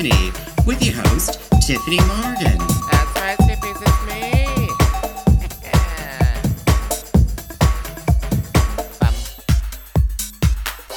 Tiffany 0.00 0.32
with 0.66 0.82
your 0.82 0.94
host, 0.94 1.38
Tyffanie 1.60 2.00
Morgan. 2.08 2.56
That's 2.90 3.20
right, 3.20 3.36
Sweepies, 3.40 3.82
it's 3.82 4.00
me. 4.08 4.68
Bum. 8.98 9.14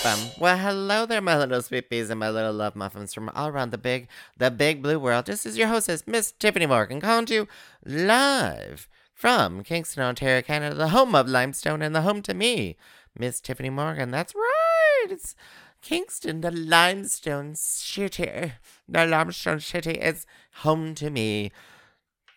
Bum. 0.04 0.20
Well, 0.40 0.58
hello 0.58 1.06
there, 1.06 1.20
my 1.20 1.38
little 1.38 1.60
sweepies 1.60 2.10
and 2.12 2.20
my 2.22 2.30
little 2.30 2.54
love 2.54 2.78
muffins 2.78 3.14
from 3.14 3.28
all 3.36 3.50
around 3.50 3.72
the 3.72 3.78
big, 3.78 4.08
the 4.38 4.50
big 4.50 4.82
blue 4.82 5.00
world. 5.00 5.26
This 5.26 5.46
is 5.46 5.58
your 5.58 5.68
hostess, 5.68 6.08
Miss 6.08 6.32
Tyffanie 6.40 6.70
Morgan, 6.70 7.02
calling 7.02 7.26
to 7.26 7.34
you 7.34 7.48
live 7.86 8.88
from 9.14 9.66
Kingston, 9.66 10.04
Ontario, 10.04 10.42
Canada, 10.42 10.76
the 10.76 10.90
home 10.90 11.14
of 11.14 11.28
limestone 11.28 11.82
and 11.82 11.94
the 11.94 12.04
home 12.04 12.22
to 12.22 12.34
me, 12.34 12.78
Miss 13.20 13.42
Tyffanie 13.42 13.70
Morgan. 13.70 14.12
That's 14.12 14.34
right. 14.34 15.08
It's 15.10 15.36
Kingston, 15.82 16.40
the 16.40 16.52
limestone 16.52 17.56
city. 17.56 18.54
The 18.88 19.06
limestone 19.06 19.60
city 19.60 19.92
is 19.92 20.26
home 20.56 20.96
to 20.96 21.10
me. 21.10 21.52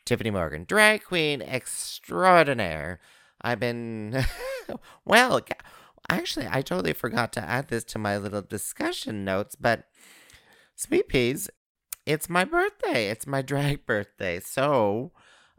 Tyffanie 0.04 0.32
Morgan, 0.32 0.64
drag 0.64 1.04
queen 1.04 1.42
extraordinaire. 1.42 3.00
I've 3.42 3.58
been, 3.58 4.24
well, 5.04 5.40
actually, 6.08 6.46
I 6.48 6.62
totally 6.62 6.92
forgot 6.92 7.32
to 7.34 7.40
add 7.40 7.68
this 7.68 7.82
to 7.84 7.98
my 7.98 8.16
little 8.16 8.42
discussion 8.42 9.24
notes, 9.24 9.56
but 9.56 9.88
Sweet 10.76 11.08
Peas, 11.08 11.50
it's 12.04 12.28
my 12.28 12.44
birthday. 12.44 13.08
It's 13.08 13.26
my 13.26 13.42
drag 13.42 13.84
birthday. 13.84 14.38
So, 14.38 15.10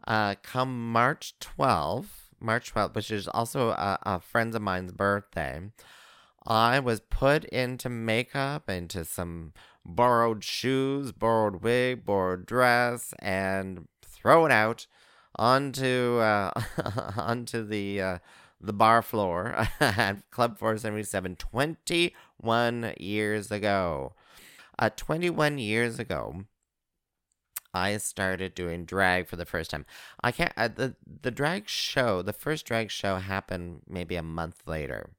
uh, 0.06 0.36
come 0.42 0.92
March 0.92 1.34
12th, 1.40 2.30
March 2.40 2.72
12th, 2.72 2.94
which 2.94 3.10
is 3.10 3.28
also 3.28 3.70
a, 3.70 3.98
a 4.02 4.20
friend 4.20 4.54
of 4.54 4.62
mine's 4.62 4.92
birthday, 4.92 5.60
I 6.46 6.80
was 6.80 7.00
put 7.00 7.44
into 7.44 7.90
makeup, 7.90 8.70
into 8.70 9.04
some 9.04 9.52
borrowed 9.88 10.44
shoes, 10.44 11.12
borrowed 11.12 11.62
wig, 11.62 12.04
borrowed 12.04 12.46
dress, 12.46 13.14
and 13.20 13.88
thrown 14.02 14.52
out 14.52 14.86
onto 15.36 16.18
uh, 16.18 16.52
onto 17.16 17.66
the 17.66 18.00
uh, 18.00 18.18
the 18.60 18.72
bar 18.72 19.02
floor 19.02 19.66
at 19.80 20.30
Club 20.30 20.58
477 20.58 21.36
21 21.36 22.94
years 22.98 23.50
ago. 23.50 24.12
Uh, 24.80 24.90
21 24.94 25.58
years 25.58 25.98
ago, 25.98 26.44
I 27.74 27.96
started 27.96 28.54
doing 28.54 28.84
drag 28.84 29.26
for 29.26 29.36
the 29.36 29.44
first 29.44 29.70
time. 29.70 29.86
I 30.22 30.32
can't 30.32 30.52
uh, 30.56 30.68
the 30.68 30.96
the 31.22 31.30
drag 31.30 31.68
show, 31.68 32.22
the 32.22 32.32
first 32.32 32.66
drag 32.66 32.90
show 32.90 33.16
happened 33.16 33.82
maybe 33.88 34.16
a 34.16 34.22
month 34.22 34.62
later. 34.66 35.10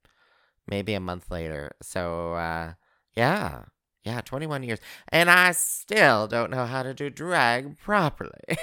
Maybe 0.68 0.94
a 0.94 1.00
month 1.00 1.32
later. 1.32 1.72
So 1.82 2.34
uh 2.34 2.74
yeah. 3.16 3.66
Yeah, 4.04 4.22
21 4.22 4.64
years. 4.64 4.80
And 5.10 5.30
I 5.30 5.52
still 5.52 6.28
don't 6.28 6.52
know 6.52 6.66
how 6.66 6.84
to 6.84 6.94
do 6.94 7.10
drag 7.10 7.78
properly. 7.78 8.58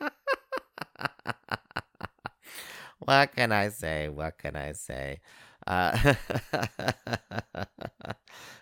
what 2.98 3.34
can 3.34 3.52
I 3.52 3.68
say? 3.68 4.08
What 4.08 4.38
can 4.38 4.56
I 4.56 4.72
say? 4.72 5.20
Uh, 5.66 6.14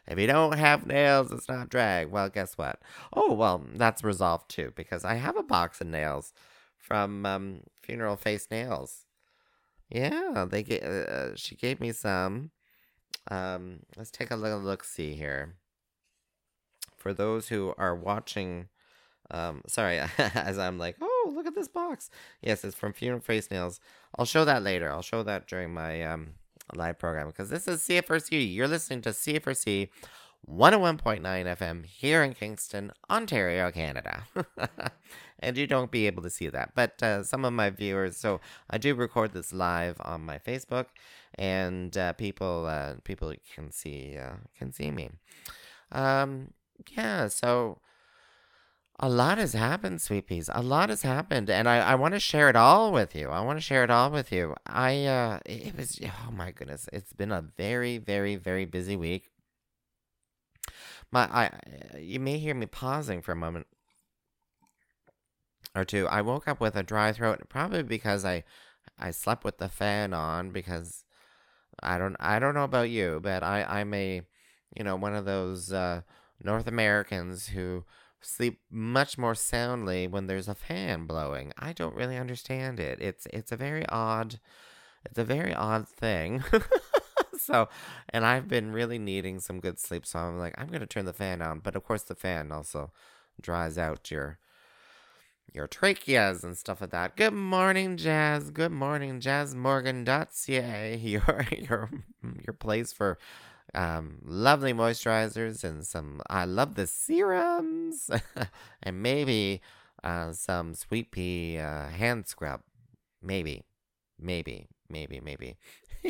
if 0.06 0.18
you 0.18 0.26
don't 0.26 0.58
have 0.58 0.86
nails, 0.86 1.32
it's 1.32 1.48
not 1.48 1.70
drag. 1.70 2.10
Well, 2.10 2.28
guess 2.28 2.58
what? 2.58 2.80
Oh, 3.14 3.32
well, 3.32 3.64
that's 3.74 4.04
resolved 4.04 4.50
too 4.50 4.72
because 4.76 5.04
I 5.04 5.14
have 5.14 5.36
a 5.36 5.42
box 5.42 5.80
of 5.80 5.86
nails 5.86 6.34
from 6.76 7.24
um, 7.24 7.60
Funeral 7.82 8.16
Face 8.16 8.48
Nails. 8.50 9.06
Yeah, 9.88 10.46
they 10.48 10.62
ga- 10.62 10.80
uh, 10.82 11.30
she 11.36 11.56
gave 11.56 11.80
me 11.80 11.92
some. 11.92 12.50
Um, 13.30 13.80
let's 13.96 14.10
take 14.10 14.30
a 14.30 14.36
little 14.36 14.60
look 14.60 14.84
see 14.84 15.14
here. 15.14 15.56
For 17.00 17.14
those 17.14 17.48
who 17.48 17.74
are 17.78 17.96
watching, 17.96 18.68
um, 19.30 19.62
sorry, 19.66 20.00
as 20.18 20.58
I'm 20.58 20.78
like, 20.78 20.96
oh, 21.00 21.32
look 21.34 21.46
at 21.46 21.54
this 21.54 21.68
box. 21.68 22.10
Yes, 22.42 22.62
it's 22.62 22.76
from 22.76 22.92
Funeral 22.92 23.20
Face 23.20 23.50
Nails. 23.50 23.80
I'll 24.18 24.26
show 24.26 24.44
that 24.44 24.62
later. 24.62 24.90
I'll 24.90 25.02
show 25.02 25.22
that 25.22 25.46
during 25.46 25.72
my 25.72 26.02
um 26.02 26.34
live 26.74 26.98
program 26.98 27.28
because 27.28 27.48
this 27.48 27.66
is 27.66 27.80
CFRC. 27.80 28.54
You're 28.54 28.68
listening 28.68 29.00
to 29.02 29.10
CFRC 29.10 29.88
101.9 30.48 31.22
FM 31.22 31.86
here 31.86 32.22
in 32.22 32.34
Kingston, 32.34 32.92
Ontario, 33.10 33.70
Canada. 33.70 34.24
and 35.40 35.56
you 35.56 35.66
don't 35.66 35.90
be 35.90 36.06
able 36.06 36.22
to 36.22 36.30
see 36.30 36.48
that. 36.48 36.72
But 36.74 37.02
uh, 37.02 37.22
some 37.22 37.44
of 37.44 37.52
my 37.52 37.70
viewers, 37.70 38.16
so 38.16 38.40
I 38.68 38.78
do 38.78 38.94
record 38.94 39.32
this 39.32 39.52
live 39.52 39.96
on 40.00 40.22
my 40.22 40.38
Facebook, 40.38 40.86
and 41.36 41.96
uh, 41.96 42.12
people 42.14 42.66
uh, 42.66 42.94
people 43.04 43.32
can 43.54 43.70
see 43.70 44.16
uh, 44.18 44.36
can 44.58 44.72
see 44.72 44.90
me. 44.90 45.10
Um, 45.92 46.52
yeah, 46.96 47.28
so 47.28 47.80
a 48.98 49.08
lot 49.08 49.38
has 49.38 49.54
happened, 49.54 50.02
sweet 50.02 50.26
peas. 50.26 50.50
A 50.52 50.62
lot 50.62 50.90
has 50.90 51.02
happened, 51.02 51.48
and 51.48 51.66
I, 51.68 51.78
I 51.78 51.94
want 51.94 52.12
to 52.14 52.20
share 52.20 52.50
it 52.50 52.56
all 52.56 52.92
with 52.92 53.14
you. 53.14 53.28
I 53.28 53.40
want 53.40 53.56
to 53.58 53.62
share 53.62 53.82
it 53.82 53.90
all 53.90 54.10
with 54.10 54.30
you. 54.30 54.54
I 54.66 55.06
uh, 55.06 55.38
it 55.46 55.76
was 55.76 55.98
oh 56.04 56.30
my 56.30 56.50
goodness, 56.50 56.88
it's 56.92 57.14
been 57.14 57.32
a 57.32 57.40
very 57.40 57.96
very 57.98 58.36
very 58.36 58.66
busy 58.66 58.96
week. 58.96 59.30
My 61.10 61.22
I 61.22 61.98
you 61.98 62.20
may 62.20 62.38
hear 62.38 62.54
me 62.54 62.66
pausing 62.66 63.22
for 63.22 63.32
a 63.32 63.36
moment 63.36 63.66
or 65.74 65.84
two. 65.84 66.06
I 66.08 66.20
woke 66.20 66.46
up 66.46 66.60
with 66.60 66.76
a 66.76 66.82
dry 66.82 67.12
throat, 67.12 67.40
probably 67.48 67.82
because 67.82 68.24
I 68.24 68.44
I 68.98 69.12
slept 69.12 69.44
with 69.44 69.58
the 69.58 69.68
fan 69.70 70.12
on 70.12 70.50
because 70.50 71.04
I 71.82 71.96
don't 71.96 72.16
I 72.20 72.38
don't 72.38 72.54
know 72.54 72.64
about 72.64 72.90
you, 72.90 73.20
but 73.22 73.42
I 73.42 73.64
I'm 73.64 73.94
a 73.94 74.20
you 74.76 74.84
know 74.84 74.96
one 74.96 75.14
of 75.14 75.24
those 75.24 75.72
uh, 75.72 76.02
North 76.42 76.66
Americans 76.66 77.48
who 77.48 77.84
sleep 78.20 78.60
much 78.70 79.16
more 79.16 79.34
soundly 79.34 80.06
when 80.06 80.26
there's 80.26 80.48
a 80.48 80.54
fan 80.54 81.06
blowing. 81.06 81.52
I 81.58 81.72
don't 81.72 81.94
really 81.94 82.16
understand 82.16 82.80
it. 82.80 83.00
It's 83.00 83.26
it's 83.32 83.52
a 83.52 83.56
very 83.56 83.86
odd 83.88 84.40
it's 85.04 85.18
a 85.18 85.24
very 85.24 85.54
odd 85.54 85.88
thing. 85.88 86.44
so, 87.38 87.68
and 88.10 88.26
I've 88.26 88.48
been 88.48 88.72
really 88.72 88.98
needing 88.98 89.40
some 89.40 89.60
good 89.60 89.78
sleep, 89.78 90.04
so 90.04 90.18
I'm 90.18 90.38
like 90.38 90.54
I'm 90.58 90.68
to 90.68 90.86
turn 90.86 91.06
the 91.06 91.12
fan 91.12 91.42
on, 91.42 91.60
but 91.60 91.76
of 91.76 91.84
course 91.84 92.02
the 92.02 92.14
fan 92.14 92.52
also 92.52 92.92
dries 93.40 93.78
out 93.78 94.10
your 94.10 94.38
your 95.52 95.66
tracheas 95.66 96.44
and 96.44 96.56
stuff 96.56 96.80
like 96.80 96.90
that. 96.90 97.16
Good 97.16 97.32
morning, 97.32 97.96
Jazz. 97.96 98.50
Good 98.50 98.72
morning, 98.72 99.20
Jazz 99.20 99.54
jazzmorgan.ca. 99.54 100.96
Your 101.02 101.46
your 101.58 101.90
your 102.44 102.54
place 102.54 102.92
for 102.92 103.18
um, 103.74 104.18
lovely 104.24 104.72
moisturizers 104.72 105.64
and 105.64 105.86
some 105.86 106.20
I 106.28 106.44
love 106.44 106.74
the 106.74 106.86
serums 106.86 108.10
and 108.82 109.02
maybe 109.02 109.60
uh, 110.02 110.32
some 110.32 110.74
sweet 110.74 111.10
pea 111.10 111.58
uh, 111.58 111.88
hand 111.88 112.26
scrub. 112.26 112.62
Maybe, 113.22 113.64
maybe, 114.18 114.68
maybe, 114.88 115.20
maybe. 115.20 115.56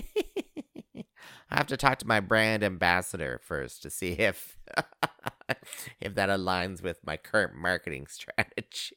I 1.51 1.57
have 1.57 1.67
to 1.67 1.77
talk 1.77 1.99
to 1.99 2.07
my 2.07 2.21
brand 2.21 2.63
ambassador 2.63 3.41
first 3.43 3.83
to 3.83 3.91
see 3.91 4.13
if 4.13 4.57
if 6.01 6.15
that 6.15 6.29
aligns 6.29 6.83
with 6.83 7.05
my 7.05 7.17
current 7.17 7.55
marketing 7.55 8.07
strategies. 8.07 8.93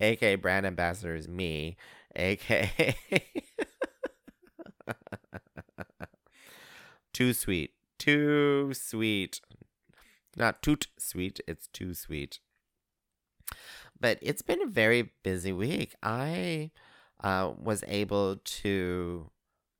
aka 0.00 0.34
brand 0.36 0.66
ambassador 0.66 1.14
is 1.14 1.26
me, 1.28 1.76
aka 2.14 2.94
too 7.12 7.32
sweet, 7.32 7.72
too 7.98 8.72
sweet, 8.74 9.40
not 10.36 10.62
toot 10.62 10.88
sweet. 10.98 11.40
It's 11.46 11.68
too 11.68 11.94
sweet. 11.94 12.38
But 13.98 14.18
it's 14.22 14.42
been 14.42 14.62
a 14.62 14.66
very 14.66 15.10
busy 15.22 15.52
week. 15.52 15.94
I 16.02 16.70
uh, 17.22 17.52
was 17.58 17.84
able 17.86 18.36
to 18.36 19.30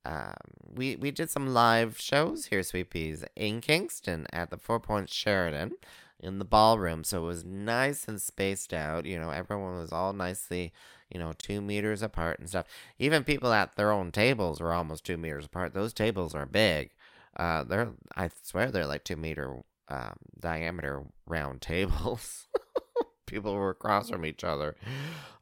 um, 0.05 0.35
we 0.75 0.97
we 0.97 1.11
did 1.11 1.31
some 1.31 1.53
live 1.53 1.99
shows 1.99 2.47
here, 2.47 2.63
Sweet 2.63 2.91
Peas, 2.91 3.25
in 3.37 3.61
Kingston 3.61 4.27
at 4.33 4.51
the 4.51 4.57
Four 4.57 4.81
Points 4.81 5.15
Sheraton 5.15 5.73
in 6.19 6.39
the 6.39 6.45
ballroom. 6.45 7.05
So 7.05 7.25
it 7.25 7.27
was 7.27 7.45
nice 7.45 8.09
and 8.09 8.21
spaced 8.21 8.73
out. 8.73 9.05
You 9.07 9.19
know, 9.19 9.31
everyone 9.31 9.77
was 9.79 9.93
all 9.93 10.13
nicely, 10.13 10.73
you 11.11 11.19
know, 11.19 11.33
two 11.37 11.61
meters 11.61 12.03
apart 12.03 12.39
and 12.39 12.49
stuff. 12.49 12.67
Even 12.99 13.25
people 13.25 13.53
at 13.53 13.77
their 13.77 13.93
own 13.93 14.11
tables 14.11 14.61
were 14.61 14.73
almost 14.73 15.05
two 15.05 15.17
meters 15.17 15.47
apart. 15.47 15.75
Those 15.75 15.93
tables 15.93 16.35
are 16.35 16.47
big. 16.47 16.91
Uh, 17.37 17.65
they're 17.65 17.93
I 18.17 18.31
swear 18.43 18.71
they're 18.71 18.87
like 18.87 19.05
two 19.05 19.17
meter 19.17 19.63
um, 19.89 20.15
diameter 20.39 21.05
round 21.27 21.61
tables. 21.61 22.49
people 23.27 23.55
were 23.55 23.71
across 23.71 24.11
from 24.11 24.27
each 24.27 24.43
other, 24.43 24.77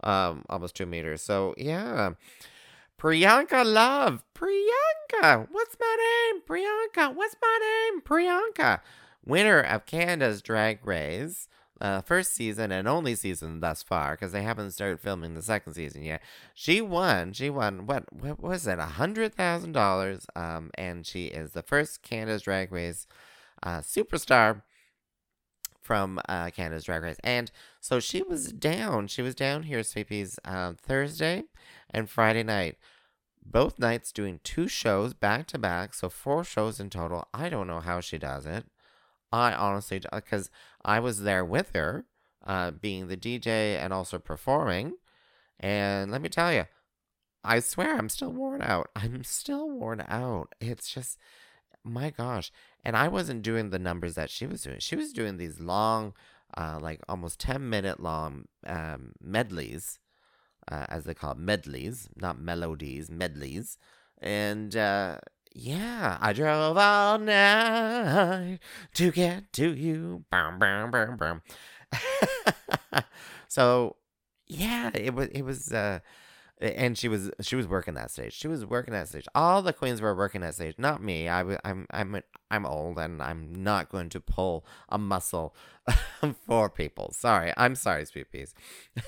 um, 0.02 0.44
almost 0.48 0.76
two 0.76 0.86
meters. 0.86 1.22
So 1.22 1.54
yeah. 1.56 2.10
Priyanka 2.98 3.64
Love. 3.64 4.24
Priyanka. 4.34 5.46
What's 5.52 5.76
my 5.78 6.30
name? 6.32 6.42
Priyanka. 6.42 7.14
What's 7.14 7.36
my 7.40 7.90
name? 7.92 8.00
Priyanka. 8.02 8.80
Winner 9.24 9.60
of 9.60 9.86
Canada's 9.86 10.42
Drag 10.42 10.84
Race. 10.84 11.48
Uh, 11.80 12.00
first 12.00 12.34
season 12.34 12.72
and 12.72 12.88
only 12.88 13.14
season 13.14 13.60
thus 13.60 13.84
far 13.84 14.12
because 14.12 14.32
they 14.32 14.42
haven't 14.42 14.72
started 14.72 14.98
filming 14.98 15.34
the 15.34 15.42
second 15.42 15.74
season 15.74 16.02
yet. 16.02 16.20
She 16.52 16.80
won. 16.80 17.32
She 17.32 17.50
won 17.50 17.86
what? 17.86 18.12
What 18.12 18.40
was 18.40 18.66
it? 18.66 18.78
A 18.80 18.86
hundred 18.86 19.34
thousand 19.34 19.72
dollars. 19.72 20.26
Um, 20.34 20.70
and 20.74 21.06
she 21.06 21.26
is 21.26 21.52
the 21.52 21.62
first 21.62 22.02
Canada's 22.02 22.42
Drag 22.42 22.72
Race 22.72 23.06
uh, 23.62 23.78
superstar 23.78 24.62
from 25.80 26.20
uh, 26.28 26.50
Canada's 26.50 26.84
Drag 26.84 27.02
Race. 27.02 27.16
And 27.24 27.50
so 27.80 28.00
she 28.00 28.22
was 28.22 28.52
down. 28.52 29.06
She 29.06 29.22
was 29.22 29.34
down 29.34 29.62
here, 29.62 29.82
Sweet 29.82 30.08
Peas, 30.08 30.38
um, 30.44 30.76
Thursday 30.76 31.44
and 31.90 32.10
Friday 32.10 32.42
night. 32.42 32.76
Both 33.42 33.78
nights 33.78 34.12
doing 34.12 34.40
two 34.44 34.68
shows 34.68 35.14
back 35.14 35.46
to 35.46 35.58
back. 35.58 35.94
So 35.94 36.10
four 36.10 36.44
shows 36.44 36.78
in 36.78 36.90
total. 36.90 37.28
I 37.32 37.48
don't 37.48 37.66
know 37.66 37.80
how 37.80 38.00
she 38.00 38.18
does 38.18 38.44
it. 38.44 38.66
I 39.32 39.52
honestly, 39.52 40.00
because 40.12 40.50
I 40.84 41.00
was 41.00 41.22
there 41.22 41.44
with 41.44 41.70
her, 41.74 42.06
uh, 42.46 42.70
being 42.70 43.08
the 43.08 43.16
DJ 43.16 43.76
and 43.76 43.92
also 43.92 44.18
performing. 44.18 44.94
And 45.60 46.10
let 46.10 46.22
me 46.22 46.28
tell 46.28 46.52
you, 46.52 46.64
I 47.44 47.60
swear 47.60 47.96
I'm 47.96 48.08
still 48.08 48.32
worn 48.32 48.62
out. 48.62 48.90
I'm 48.96 49.24
still 49.24 49.68
worn 49.68 50.04
out. 50.08 50.54
It's 50.60 50.92
just, 50.92 51.18
my 51.84 52.10
gosh. 52.10 52.50
And 52.84 52.96
I 52.96 53.08
wasn't 53.08 53.42
doing 53.42 53.70
the 53.70 53.78
numbers 53.78 54.14
that 54.14 54.30
she 54.30 54.46
was 54.46 54.62
doing. 54.62 54.78
She 54.80 54.96
was 54.96 55.12
doing 55.12 55.36
these 55.36 55.60
long, 55.60 56.14
uh, 56.56 56.78
like 56.80 57.00
almost 57.08 57.38
10 57.40 57.68
minute 57.68 58.00
long 58.00 58.46
um, 58.66 59.12
medleys, 59.20 59.98
uh, 60.70 60.86
as 60.88 61.04
they 61.04 61.14
call 61.14 61.32
it, 61.32 61.38
medleys, 61.38 62.08
not 62.16 62.40
melodies, 62.40 63.10
medleys. 63.10 63.78
And 64.20 64.74
uh, 64.76 65.18
yeah, 65.54 66.18
I 66.20 66.32
drove 66.32 66.76
all 66.76 67.18
night 67.18 68.58
to 68.94 69.10
get 69.10 69.52
to 69.54 69.74
you. 69.74 70.24
So 73.48 73.96
yeah, 74.46 74.90
it 74.94 75.14
was, 75.14 75.28
it 75.28 75.42
was, 75.42 75.72
uh, 75.72 76.00
and 76.60 76.98
she 76.98 77.08
was 77.08 77.30
she 77.40 77.56
was 77.56 77.66
working 77.66 77.94
that 77.94 78.10
stage. 78.10 78.32
She 78.34 78.48
was 78.48 78.66
working 78.66 78.92
that 78.92 79.08
stage. 79.08 79.26
All 79.34 79.62
the 79.62 79.72
queens 79.72 80.00
were 80.00 80.14
working 80.14 80.40
that 80.40 80.54
stage, 80.54 80.74
not 80.78 81.02
me. 81.02 81.28
I 81.28 81.56
I'm 81.64 81.86
I'm 81.90 82.20
I'm 82.50 82.66
old 82.66 82.98
and 82.98 83.22
I'm 83.22 83.62
not 83.62 83.88
going 83.90 84.08
to 84.10 84.20
pull 84.20 84.66
a 84.88 84.98
muscle 84.98 85.54
for 86.46 86.68
people. 86.68 87.12
Sorry, 87.12 87.52
I'm 87.56 87.74
sorry, 87.74 88.04
sweet 88.04 88.30
peas. 88.30 88.54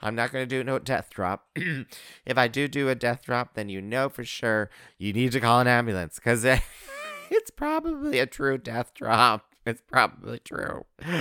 I'm 0.00 0.14
not 0.14 0.32
going 0.32 0.48
to 0.48 0.56
do 0.56 0.64
no 0.64 0.78
death 0.78 1.10
drop. 1.10 1.46
if 1.56 2.36
I 2.36 2.48
do 2.48 2.68
do 2.68 2.88
a 2.88 2.94
death 2.94 3.24
drop, 3.24 3.54
then 3.54 3.68
you 3.68 3.80
know 3.80 4.08
for 4.08 4.24
sure 4.24 4.70
you 4.98 5.12
need 5.12 5.32
to 5.32 5.40
call 5.40 5.60
an 5.60 5.66
ambulance 5.66 6.16
because 6.16 6.44
it's 7.30 7.50
probably 7.50 8.18
a 8.18 8.26
true 8.26 8.58
death 8.58 8.92
drop. 8.94 9.54
It's 9.66 9.82
probably 9.86 10.38
true. 10.38 10.86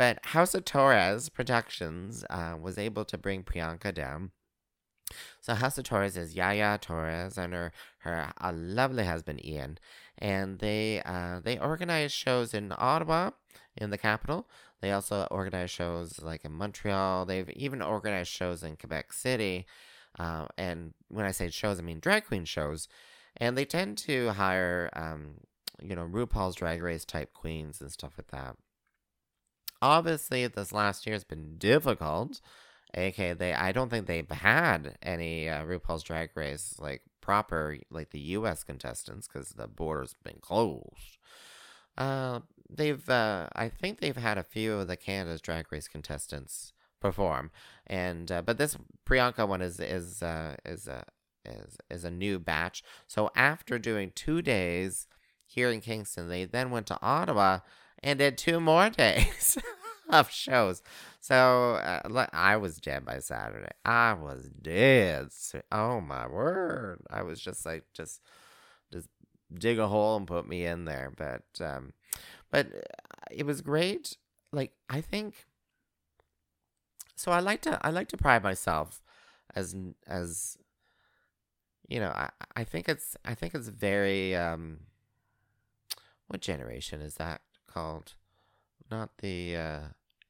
But 0.00 0.24
House 0.24 0.54
of 0.54 0.64
Torres 0.64 1.28
Productions 1.28 2.24
uh, 2.30 2.56
was 2.58 2.78
able 2.78 3.04
to 3.04 3.18
bring 3.18 3.42
Priyanka 3.42 3.92
down. 3.92 4.30
So 5.42 5.54
House 5.54 5.76
of 5.76 5.84
Torres 5.84 6.16
is 6.16 6.34
Yaya 6.34 6.78
Torres 6.80 7.36
and 7.36 7.52
her 7.52 7.70
her 7.98 8.32
uh, 8.40 8.50
lovely 8.54 9.04
husband 9.04 9.44
Ian, 9.44 9.76
and 10.16 10.58
they 10.58 11.02
uh, 11.04 11.40
they 11.44 11.58
organize 11.58 12.12
shows 12.12 12.54
in 12.54 12.72
Ottawa, 12.78 13.32
in 13.76 13.90
the 13.90 13.98
capital. 13.98 14.48
They 14.80 14.92
also 14.92 15.26
organize 15.30 15.70
shows 15.70 16.20
like 16.22 16.44
in 16.44 16.52
Montreal. 16.52 17.26
They've 17.26 17.50
even 17.50 17.82
organized 17.82 18.30
shows 18.30 18.62
in 18.62 18.76
Quebec 18.76 19.12
City. 19.12 19.66
Uh, 20.18 20.46
and 20.56 20.94
when 21.08 21.26
I 21.26 21.30
say 21.30 21.50
shows, 21.50 21.78
I 21.78 21.82
mean 21.82 22.00
drag 22.00 22.26
queen 22.26 22.44
shows. 22.44 22.88
And 23.36 23.56
they 23.56 23.64
tend 23.64 23.98
to 23.98 24.30
hire, 24.30 24.90
um, 24.94 25.34
you 25.80 25.94
know, 25.94 26.04
RuPaul's 26.04 26.56
Drag 26.56 26.82
Race 26.82 27.04
type 27.04 27.32
queens 27.32 27.80
and 27.80 27.92
stuff 27.92 28.14
like 28.18 28.30
that. 28.32 28.56
Obviously, 29.80 30.46
this 30.46 30.72
last 30.72 31.06
year 31.06 31.14
has 31.14 31.24
been 31.24 31.56
difficult. 31.56 32.40
AK, 32.92 33.38
they 33.38 33.54
I 33.54 33.72
don't 33.72 33.88
think 33.88 34.06
they've 34.06 34.28
had 34.28 34.96
any 35.00 35.48
uh, 35.48 35.62
RuPaul's 35.64 36.02
Drag 36.02 36.30
Race 36.34 36.76
like 36.78 37.02
proper 37.20 37.78
like 37.90 38.10
the 38.10 38.18
U.S. 38.20 38.64
contestants 38.64 39.28
because 39.28 39.50
the 39.50 39.68
border's 39.68 40.14
been 40.24 40.38
closed. 40.40 41.18
Uh, 41.96 42.40
they've 42.72 43.08
uh, 43.08 43.48
I 43.54 43.68
think 43.68 44.00
they've 44.00 44.16
had 44.16 44.38
a 44.38 44.42
few 44.42 44.74
of 44.74 44.88
the 44.88 44.96
Canada's 44.96 45.40
Drag 45.40 45.70
Race 45.70 45.88
contestants 45.88 46.72
perform, 47.00 47.50
and 47.86 48.30
uh, 48.30 48.42
but 48.42 48.58
this 48.58 48.76
Priyanka 49.06 49.46
one 49.46 49.62
is 49.62 49.80
is 49.80 50.22
uh, 50.22 50.56
is 50.64 50.86
a 50.86 51.04
is 51.44 51.76
is 51.90 52.04
a 52.04 52.10
new 52.10 52.38
batch. 52.38 52.82
So 53.06 53.30
after 53.34 53.78
doing 53.78 54.12
two 54.14 54.42
days 54.42 55.06
here 55.46 55.70
in 55.70 55.80
Kingston, 55.80 56.28
they 56.28 56.44
then 56.44 56.70
went 56.70 56.86
to 56.86 56.98
Ottawa 57.02 57.60
and 58.02 58.18
did 58.18 58.38
two 58.38 58.60
more 58.60 58.90
days 58.90 59.58
of 60.08 60.30
shows. 60.30 60.82
So 61.20 61.74
uh, 61.74 62.26
I 62.32 62.56
was 62.56 62.78
dead 62.78 63.04
by 63.04 63.18
Saturday. 63.18 63.72
I 63.84 64.14
was 64.14 64.48
dead. 64.62 65.28
Oh 65.70 66.00
my 66.00 66.26
word! 66.26 67.00
I 67.10 67.22
was 67.22 67.40
just 67.40 67.66
like 67.66 67.84
just 67.92 68.20
just 68.92 69.08
dig 69.52 69.78
a 69.78 69.88
hole 69.88 70.16
and 70.16 70.26
put 70.26 70.48
me 70.48 70.64
in 70.64 70.84
there. 70.84 71.12
But 71.16 71.44
um, 71.64 71.92
but 72.50 72.66
uh, 72.66 72.80
it 73.30 73.46
was 73.46 73.60
great. 73.60 74.16
Like 74.52 74.72
I 74.88 75.00
think. 75.00 75.46
So 77.16 77.32
I 77.32 77.40
like 77.40 77.60
to 77.62 77.78
I 77.86 77.90
like 77.90 78.08
to 78.08 78.16
pride 78.16 78.42
myself 78.42 79.02
as 79.54 79.76
as 80.06 80.56
you 81.88 82.00
know 82.00 82.10
I 82.10 82.30
I 82.56 82.64
think 82.64 82.88
it's 82.88 83.16
I 83.24 83.34
think 83.34 83.54
it's 83.54 83.68
very 83.68 84.34
um 84.34 84.80
what 86.28 86.40
generation 86.40 87.00
is 87.00 87.16
that 87.16 87.42
called 87.66 88.14
not 88.90 89.18
the 89.18 89.56
uh, 89.56 89.80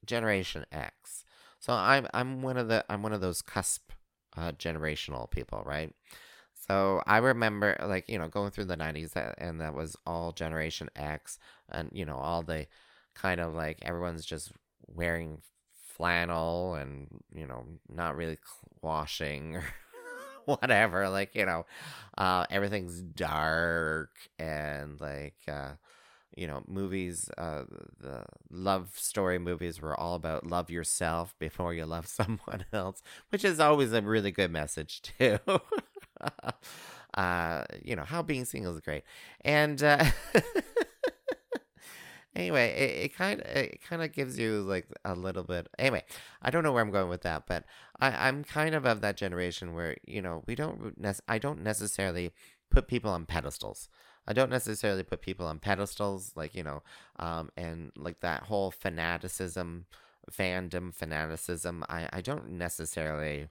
Generation 0.06 0.64
X. 0.72 1.24
So 1.58 1.72
I'm 1.72 2.06
I'm 2.14 2.42
one 2.42 2.56
of 2.56 2.68
the 2.68 2.84
I'm 2.88 3.02
one 3.02 3.12
of 3.12 3.20
those 3.20 3.42
cusp 3.42 3.92
uh, 4.36 4.52
generational 4.52 5.30
people, 5.30 5.62
right? 5.64 5.94
So 6.66 7.02
I 7.06 7.18
remember 7.18 7.76
like 7.86 8.08
you 8.08 8.18
know 8.18 8.28
going 8.28 8.50
through 8.50 8.66
the 8.66 8.76
90s 8.76 9.12
and 9.38 9.60
that 9.60 9.74
was 9.74 9.96
all 10.06 10.32
Generation 10.32 10.88
X 10.96 11.38
and 11.68 11.90
you 11.92 12.04
know 12.04 12.16
all 12.16 12.42
the 12.42 12.66
kind 13.14 13.40
of 13.40 13.54
like 13.54 13.78
everyone's 13.82 14.24
just 14.24 14.52
wearing 14.94 15.38
flannel 15.72 16.74
and 16.74 17.08
you 17.34 17.46
know 17.46 17.64
not 17.88 18.16
really 18.16 18.38
washing 18.82 19.56
or 19.56 19.64
whatever 20.44 21.08
like 21.08 21.34
you 21.34 21.44
know 21.44 21.66
uh 22.18 22.44
everything's 22.50 23.00
dark 23.02 24.10
and 24.38 25.00
like 25.00 25.36
uh 25.48 25.70
you 26.36 26.46
know, 26.46 26.62
movies, 26.68 27.28
uh, 27.38 27.64
the 28.00 28.24
love 28.50 28.92
story 28.96 29.38
movies 29.38 29.80
were 29.82 29.98
all 29.98 30.14
about 30.14 30.46
love 30.46 30.70
yourself 30.70 31.34
before 31.40 31.74
you 31.74 31.84
love 31.84 32.06
someone 32.06 32.64
else, 32.72 33.02
which 33.30 33.44
is 33.44 33.60
always 33.60 33.92
a 33.92 34.02
really 34.02 34.30
good 34.30 34.50
message 34.50 35.02
too. 35.02 35.38
uh, 37.14 37.64
you 37.84 37.96
know, 37.96 38.04
how 38.04 38.22
being 38.22 38.44
single 38.44 38.74
is 38.74 38.80
great, 38.80 39.04
and 39.42 39.82
uh, 39.82 40.04
anyway, 42.36 42.70
it, 42.70 43.04
it 43.04 43.14
kind 43.14 43.40
of 43.40 43.46
it 43.46 43.80
kind 43.82 44.02
of 44.02 44.12
gives 44.12 44.38
you 44.38 44.62
like 44.62 44.86
a 45.04 45.14
little 45.14 45.44
bit. 45.44 45.68
Anyway, 45.78 46.04
I 46.42 46.50
don't 46.50 46.62
know 46.62 46.72
where 46.72 46.82
I'm 46.82 46.90
going 46.90 47.08
with 47.08 47.22
that, 47.22 47.46
but 47.46 47.64
I, 48.00 48.28
I'm 48.28 48.44
kind 48.44 48.74
of 48.74 48.86
of 48.86 49.00
that 49.00 49.16
generation 49.16 49.74
where 49.74 49.96
you 50.06 50.22
know 50.22 50.42
we 50.46 50.54
don't. 50.54 50.94
I 51.28 51.38
don't 51.38 51.62
necessarily 51.62 52.32
put 52.70 52.88
people 52.88 53.10
on 53.10 53.26
pedestals. 53.26 53.88
I 54.26 54.32
don't 54.32 54.50
necessarily 54.50 55.02
put 55.02 55.22
people 55.22 55.46
on 55.46 55.58
pedestals, 55.58 56.32
like 56.36 56.54
you 56.54 56.62
know, 56.62 56.82
um, 57.18 57.50
and 57.56 57.92
like 57.96 58.20
that 58.20 58.44
whole 58.44 58.70
fanaticism, 58.70 59.86
fandom 60.30 60.94
fanaticism. 60.94 61.84
I 61.88 62.08
I 62.12 62.20
don't 62.20 62.50
necessarily 62.52 63.48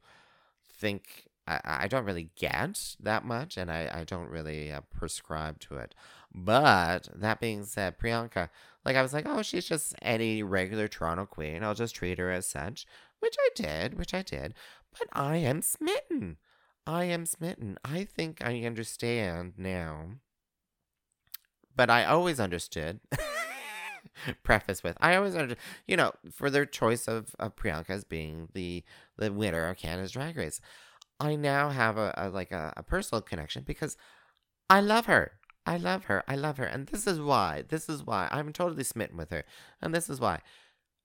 think 0.71 1.28
I 1.65 1.84
I 1.84 1.88
don't 1.88 2.06
really 2.06 2.29
get 2.36 2.96
that 3.00 3.25
much, 3.25 3.58
and 3.58 3.72
I 3.72 3.89
I 3.94 4.03
don't 4.03 4.29
really 4.29 4.72
uh, 4.72 4.82
prescribe 4.82 5.60
to 5.62 5.75
it. 5.75 5.96
But 6.34 7.10
that 7.15 7.39
being 7.39 7.65
said, 7.65 7.98
Priyanka, 7.98 8.50
like 8.86 8.96
I 8.96 9.01
was 9.01 9.13
like, 9.13 9.25
oh, 9.27 9.41
she's 9.41 9.65
just 9.65 9.96
any 10.01 10.44
regular 10.44 10.88
Toronto 10.88 11.25
queen. 11.25 11.63
I'll 11.63 11.75
just 11.75 11.96
treat 11.96 12.20
her 12.20 12.32
as 12.32 12.46
such, 12.46 12.86
which 13.20 13.36
I 13.39 13.50
did, 13.56 13.98
which 13.98 14.13
I 14.13 14.22
did. 14.22 14.53
But 14.98 15.08
I 15.13 15.38
am 15.38 15.62
smitten. 15.62 16.38
I 16.86 17.06
am 17.06 17.25
smitten. 17.25 17.77
I 17.84 18.03
think 18.06 18.44
I 18.44 18.62
understand 18.63 19.53
now 19.58 20.10
but 21.79 21.89
I 21.89 22.03
always 22.03 22.41
understood. 22.41 23.00
preface 24.44 24.84
with 24.84 24.98
I 25.00 25.15
always 25.15 25.34
understood, 25.34 25.63
you 25.88 25.96
know, 25.96 26.12
for 26.29 26.50
their 26.50 26.65
choice 26.65 27.08
of, 27.08 27.34
of 27.39 27.56
Priyanka 27.56 27.91
as 27.91 28.03
being 28.03 28.50
the 28.53 28.84
the 29.18 29.32
winner 29.32 29.70
of 29.70 29.77
Canada's 29.77 30.12
Drag 30.12 30.36
Race. 30.36 30.60
I 31.19 31.35
now 31.35 31.69
have 31.69 31.97
a, 31.97 32.13
a 32.17 32.29
like 32.29 32.51
a, 32.51 32.73
a 32.77 32.83
personal 32.83 33.21
connection 33.21 33.63
because 33.65 33.97
I 34.69 34.81
love 34.81 35.05
her. 35.07 35.33
I 35.65 35.77
love 35.77 36.05
her. 36.05 36.23
I 36.27 36.35
love 36.35 36.57
her. 36.57 36.65
And 36.65 36.88
this 36.88 37.05
is 37.05 37.19
why. 37.19 37.63
This 37.67 37.89
is 37.89 38.03
why 38.03 38.27
I'm 38.31 38.53
totally 38.53 38.83
smitten 38.83 39.17
with 39.17 39.29
her. 39.29 39.43
And 39.81 39.93
this 39.93 40.09
is 40.09 40.19
why. 40.19 40.39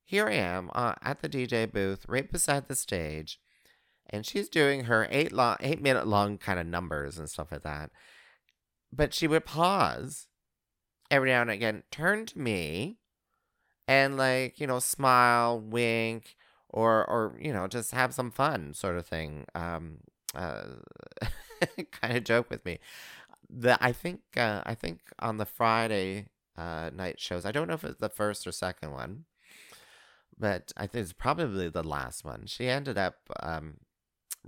Here 0.04 0.28
I 0.28 0.34
am 0.34 0.70
uh, 0.74 0.94
at 1.02 1.20
the 1.20 1.28
DJ 1.28 1.70
booth, 1.70 2.04
right 2.08 2.30
beside 2.30 2.68
the 2.68 2.76
stage, 2.76 3.40
and 4.08 4.26
she's 4.26 4.50
doing 4.50 4.84
her 4.84 5.08
eight 5.10 5.32
long, 5.32 5.56
eight 5.60 5.80
minute 5.80 6.06
long 6.06 6.36
kind 6.36 6.58
of 6.58 6.66
numbers 6.66 7.18
and 7.18 7.28
stuff 7.28 7.50
like 7.50 7.62
that. 7.62 7.90
But 8.92 9.14
she 9.14 9.26
would 9.26 9.46
pause 9.46 10.28
every 11.10 11.30
now 11.30 11.42
and 11.42 11.50
again 11.50 11.82
turn 11.90 12.26
to 12.26 12.38
me 12.38 12.98
and 13.86 14.16
like 14.16 14.58
you 14.58 14.66
know 14.66 14.78
smile 14.78 15.60
wink 15.60 16.36
or 16.74 17.08
or 17.08 17.38
you 17.40 17.52
know 17.52 17.66
just 17.66 17.92
have 17.92 18.12
some 18.12 18.30
fun 18.30 18.74
sort 18.74 18.98
of 18.98 19.06
thing 19.06 19.46
um 19.54 19.98
uh 20.34 20.64
kind 21.92 22.16
of 22.16 22.24
joke 22.24 22.50
with 22.50 22.64
me 22.64 22.78
the 23.48 23.78
i 23.80 23.92
think 23.92 24.20
uh, 24.36 24.60
i 24.66 24.74
think 24.74 25.00
on 25.20 25.38
the 25.38 25.46
friday 25.46 26.26
uh, 26.56 26.90
night 26.94 27.20
shows. 27.20 27.44
I 27.44 27.52
don't 27.52 27.68
know 27.68 27.74
if 27.74 27.84
it's 27.84 28.00
the 28.00 28.08
first 28.08 28.46
or 28.46 28.52
second 28.52 28.92
one, 28.92 29.24
but 30.38 30.72
I 30.76 30.86
think 30.86 31.02
it's 31.04 31.12
probably 31.12 31.68
the 31.68 31.82
last 31.82 32.24
one. 32.24 32.44
She 32.46 32.68
ended 32.68 32.98
up 32.98 33.16
um, 33.40 33.78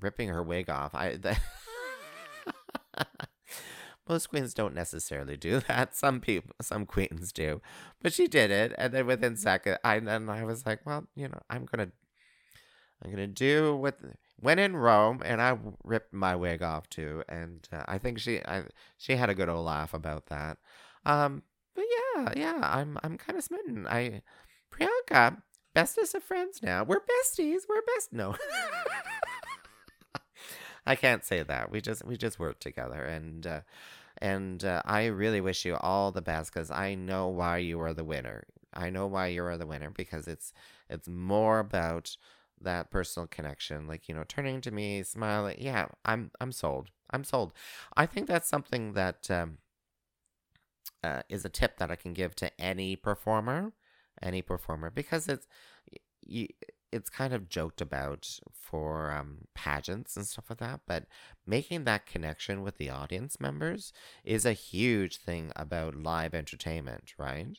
ripping 0.00 0.28
her 0.28 0.42
wig 0.42 0.70
off. 0.70 0.94
I 0.94 1.16
the 1.16 1.36
most 4.08 4.28
queens 4.28 4.54
don't 4.54 4.74
necessarily 4.74 5.36
do 5.36 5.60
that. 5.68 5.96
Some 5.96 6.20
people, 6.20 6.54
some 6.62 6.86
queens 6.86 7.32
do, 7.32 7.60
but 8.02 8.12
she 8.12 8.26
did 8.28 8.50
it, 8.50 8.72
and 8.78 8.92
then 8.92 9.06
within 9.06 9.36
second, 9.36 9.78
I 9.84 9.98
then 10.00 10.28
I 10.28 10.44
was 10.44 10.66
like, 10.66 10.84
well, 10.86 11.06
you 11.14 11.28
know, 11.28 11.40
I'm 11.50 11.66
gonna, 11.66 11.90
I'm 13.02 13.10
gonna 13.10 13.26
do 13.26 13.76
what 13.76 13.98
when 14.40 14.58
in 14.58 14.76
Rome, 14.76 15.22
and 15.24 15.40
I 15.40 15.58
ripped 15.84 16.12
my 16.12 16.36
wig 16.36 16.62
off 16.62 16.88
too, 16.88 17.22
and 17.28 17.66
uh, 17.72 17.84
I 17.88 17.98
think 17.98 18.18
she, 18.18 18.40
I, 18.44 18.64
she 18.98 19.16
had 19.16 19.30
a 19.30 19.34
good 19.34 19.48
old 19.48 19.64
laugh 19.64 19.94
about 19.94 20.26
that. 20.26 20.58
Um, 21.04 21.42
but 21.74 21.84
yeah, 21.90 22.32
yeah, 22.36 22.60
I'm, 22.62 22.98
I'm 23.02 23.16
kind 23.16 23.38
of 23.38 23.44
smitten. 23.44 23.86
I, 23.86 24.22
Priyanka, 24.70 25.38
bestest 25.74 26.14
of 26.14 26.22
friends 26.22 26.60
now. 26.62 26.84
We're 26.84 27.00
besties. 27.00 27.62
We're 27.68 27.82
best. 27.94 28.12
No. 28.12 28.36
I 30.86 30.96
can't 30.96 31.24
say 31.24 31.42
that. 31.42 31.70
We 31.70 31.80
just 31.80 32.04
we 32.04 32.16
just 32.16 32.38
work 32.38 32.60
together, 32.60 33.02
and 33.02 33.46
uh, 33.46 33.60
and 34.18 34.64
uh, 34.64 34.82
I 34.84 35.06
really 35.06 35.40
wish 35.40 35.64
you 35.64 35.76
all 35.76 36.12
the 36.12 36.22
best 36.22 36.52
because 36.52 36.70
I 36.70 36.94
know 36.94 37.28
why 37.28 37.58
you 37.58 37.80
are 37.80 37.94
the 37.94 38.04
winner. 38.04 38.44
I 38.72 38.90
know 38.90 39.06
why 39.06 39.28
you 39.28 39.44
are 39.44 39.56
the 39.56 39.66
winner 39.66 39.90
because 39.90 40.28
it's 40.28 40.52
it's 40.88 41.08
more 41.08 41.58
about 41.58 42.16
that 42.60 42.90
personal 42.90 43.26
connection, 43.26 43.86
like 43.86 44.08
you 44.08 44.14
know, 44.14 44.24
turning 44.26 44.60
to 44.62 44.70
me, 44.70 45.02
smiling. 45.02 45.56
Yeah, 45.60 45.86
I'm 46.04 46.30
I'm 46.40 46.52
sold. 46.52 46.90
I'm 47.10 47.24
sold. 47.24 47.52
I 47.96 48.06
think 48.06 48.26
that's 48.26 48.48
something 48.48 48.94
that 48.94 49.30
um, 49.30 49.58
uh, 51.04 51.22
is 51.28 51.44
a 51.44 51.50
tip 51.50 51.78
that 51.78 51.90
I 51.90 51.96
can 51.96 52.12
give 52.14 52.34
to 52.36 52.60
any 52.60 52.96
performer, 52.96 53.72
any 54.22 54.42
performer, 54.42 54.90
because 54.90 55.28
it's 55.28 55.46
you 56.22 56.48
it's 56.92 57.10
kind 57.10 57.34
of 57.34 57.48
joked 57.48 57.80
about 57.80 58.38
for 58.52 59.10
um, 59.12 59.48
pageants 59.54 60.16
and 60.16 60.26
stuff 60.26 60.46
like 60.48 60.60
that, 60.60 60.80
but 60.86 61.04
making 61.46 61.84
that 61.84 62.06
connection 62.06 62.62
with 62.62 62.78
the 62.78 62.88
audience 62.90 63.40
members 63.40 63.92
is 64.24 64.46
a 64.46 64.52
huge 64.52 65.18
thing 65.18 65.52
about 65.56 65.96
live 65.96 66.32
entertainment, 66.32 67.12
right? 67.18 67.58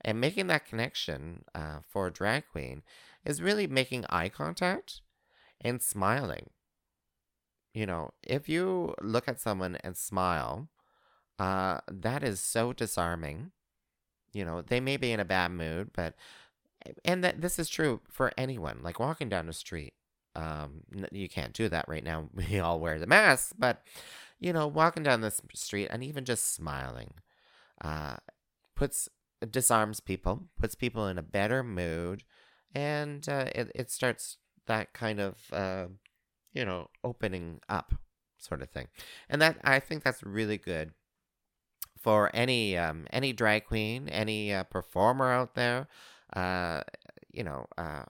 And 0.00 0.20
making 0.20 0.48
that 0.48 0.66
connection 0.66 1.44
uh, 1.54 1.78
for 1.88 2.08
a 2.08 2.12
drag 2.12 2.44
queen 2.50 2.82
is 3.24 3.42
really 3.42 3.66
making 3.66 4.04
eye 4.08 4.28
contact 4.28 5.00
and 5.60 5.82
smiling. 5.82 6.50
You 7.72 7.86
know, 7.86 8.12
if 8.22 8.48
you 8.48 8.94
look 9.02 9.28
at 9.28 9.40
someone 9.40 9.76
and 9.82 9.96
smile, 9.96 10.68
uh, 11.38 11.80
that 11.90 12.22
is 12.22 12.40
so 12.40 12.72
disarming. 12.72 13.50
You 14.32 14.44
know, 14.44 14.62
they 14.62 14.80
may 14.80 14.96
be 14.96 15.12
in 15.12 15.20
a 15.20 15.24
bad 15.24 15.50
mood, 15.52 15.90
but 15.94 16.14
and 17.04 17.24
that 17.24 17.40
this 17.40 17.58
is 17.58 17.68
true 17.68 18.00
for 18.08 18.32
anyone 18.36 18.80
like 18.82 19.00
walking 19.00 19.28
down 19.28 19.46
the 19.46 19.52
street 19.52 19.94
um 20.36 20.82
you 21.12 21.28
can't 21.28 21.52
do 21.52 21.68
that 21.68 21.88
right 21.88 22.04
now 22.04 22.28
we 22.34 22.58
all 22.58 22.80
wear 22.80 22.98
the 22.98 23.06
masks 23.06 23.52
but 23.58 23.82
you 24.38 24.52
know 24.52 24.66
walking 24.66 25.02
down 25.02 25.20
the 25.20 25.32
street 25.54 25.88
and 25.90 26.02
even 26.02 26.24
just 26.24 26.54
smiling 26.54 27.14
uh 27.82 28.16
puts 28.74 29.08
disarms 29.50 30.00
people 30.00 30.44
puts 30.58 30.74
people 30.74 31.06
in 31.06 31.18
a 31.18 31.22
better 31.22 31.62
mood 31.62 32.24
and 32.74 33.28
uh, 33.28 33.46
it, 33.54 33.70
it 33.74 33.90
starts 33.90 34.38
that 34.66 34.92
kind 34.92 35.20
of 35.20 35.36
uh, 35.52 35.86
you 36.52 36.64
know 36.64 36.88
opening 37.02 37.60
up 37.68 37.94
sort 38.38 38.62
of 38.62 38.68
thing 38.70 38.88
and 39.28 39.40
that 39.40 39.56
i 39.64 39.78
think 39.80 40.02
that's 40.04 40.22
really 40.22 40.58
good 40.58 40.92
for 41.98 42.30
any 42.34 42.76
um, 42.76 43.06
any 43.10 43.32
drag 43.32 43.64
queen 43.64 44.08
any 44.08 44.52
uh, 44.52 44.64
performer 44.64 45.30
out 45.32 45.54
there 45.54 45.88
uh, 46.34 46.82
you 47.34 47.44
know, 47.44 47.66
uh, 47.76 48.04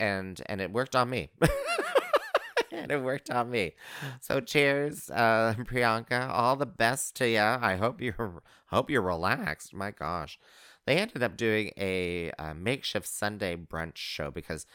and 0.00 0.40
and 0.46 0.60
it 0.60 0.72
worked 0.72 0.96
on 0.96 1.08
me. 1.08 1.30
and 2.72 2.90
it 2.90 3.02
worked 3.02 3.30
on 3.30 3.50
me. 3.50 3.74
So 4.20 4.40
cheers, 4.40 5.08
uh, 5.10 5.54
Priyanka. 5.58 6.28
All 6.28 6.56
the 6.56 6.66
best 6.66 7.16
to 7.16 7.28
you. 7.28 7.38
I 7.40 7.76
hope 7.76 8.00
you 8.00 8.40
hope 8.66 8.90
you're 8.90 9.02
relaxed. 9.02 9.72
My 9.72 9.90
gosh, 9.92 10.38
they 10.86 10.98
ended 10.98 11.22
up 11.22 11.36
doing 11.36 11.70
a, 11.76 12.32
a 12.38 12.54
makeshift 12.54 13.06
Sunday 13.06 13.56
brunch 13.56 13.96
show 13.96 14.30
because 14.30 14.66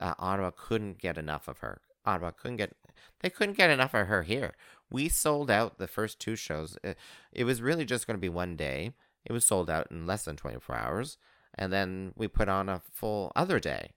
uh, 0.00 0.14
Ottawa 0.18 0.50
couldn't 0.56 0.98
get 0.98 1.18
enough 1.18 1.48
of 1.48 1.58
her. 1.58 1.80
Ottawa 2.04 2.30
couldn't 2.30 2.56
get 2.56 2.74
they 3.20 3.30
couldn't 3.30 3.56
get 3.56 3.70
enough 3.70 3.94
of 3.94 4.06
her 4.06 4.22
here. 4.22 4.54
We 4.90 5.08
sold 5.08 5.50
out 5.50 5.78
the 5.78 5.88
first 5.88 6.20
two 6.20 6.36
shows. 6.36 6.76
It, 6.84 6.96
it 7.32 7.44
was 7.44 7.60
really 7.60 7.84
just 7.84 8.06
going 8.06 8.16
to 8.16 8.20
be 8.20 8.28
one 8.28 8.56
day. 8.56 8.92
It 9.24 9.32
was 9.32 9.44
sold 9.44 9.68
out 9.68 9.88
in 9.90 10.06
less 10.06 10.24
than 10.24 10.36
24 10.36 10.76
hours 10.76 11.18
and 11.56 11.72
then 11.72 12.12
we 12.16 12.28
put 12.28 12.48
on 12.48 12.68
a 12.68 12.82
full 12.92 13.32
other 13.34 13.58
day. 13.58 13.90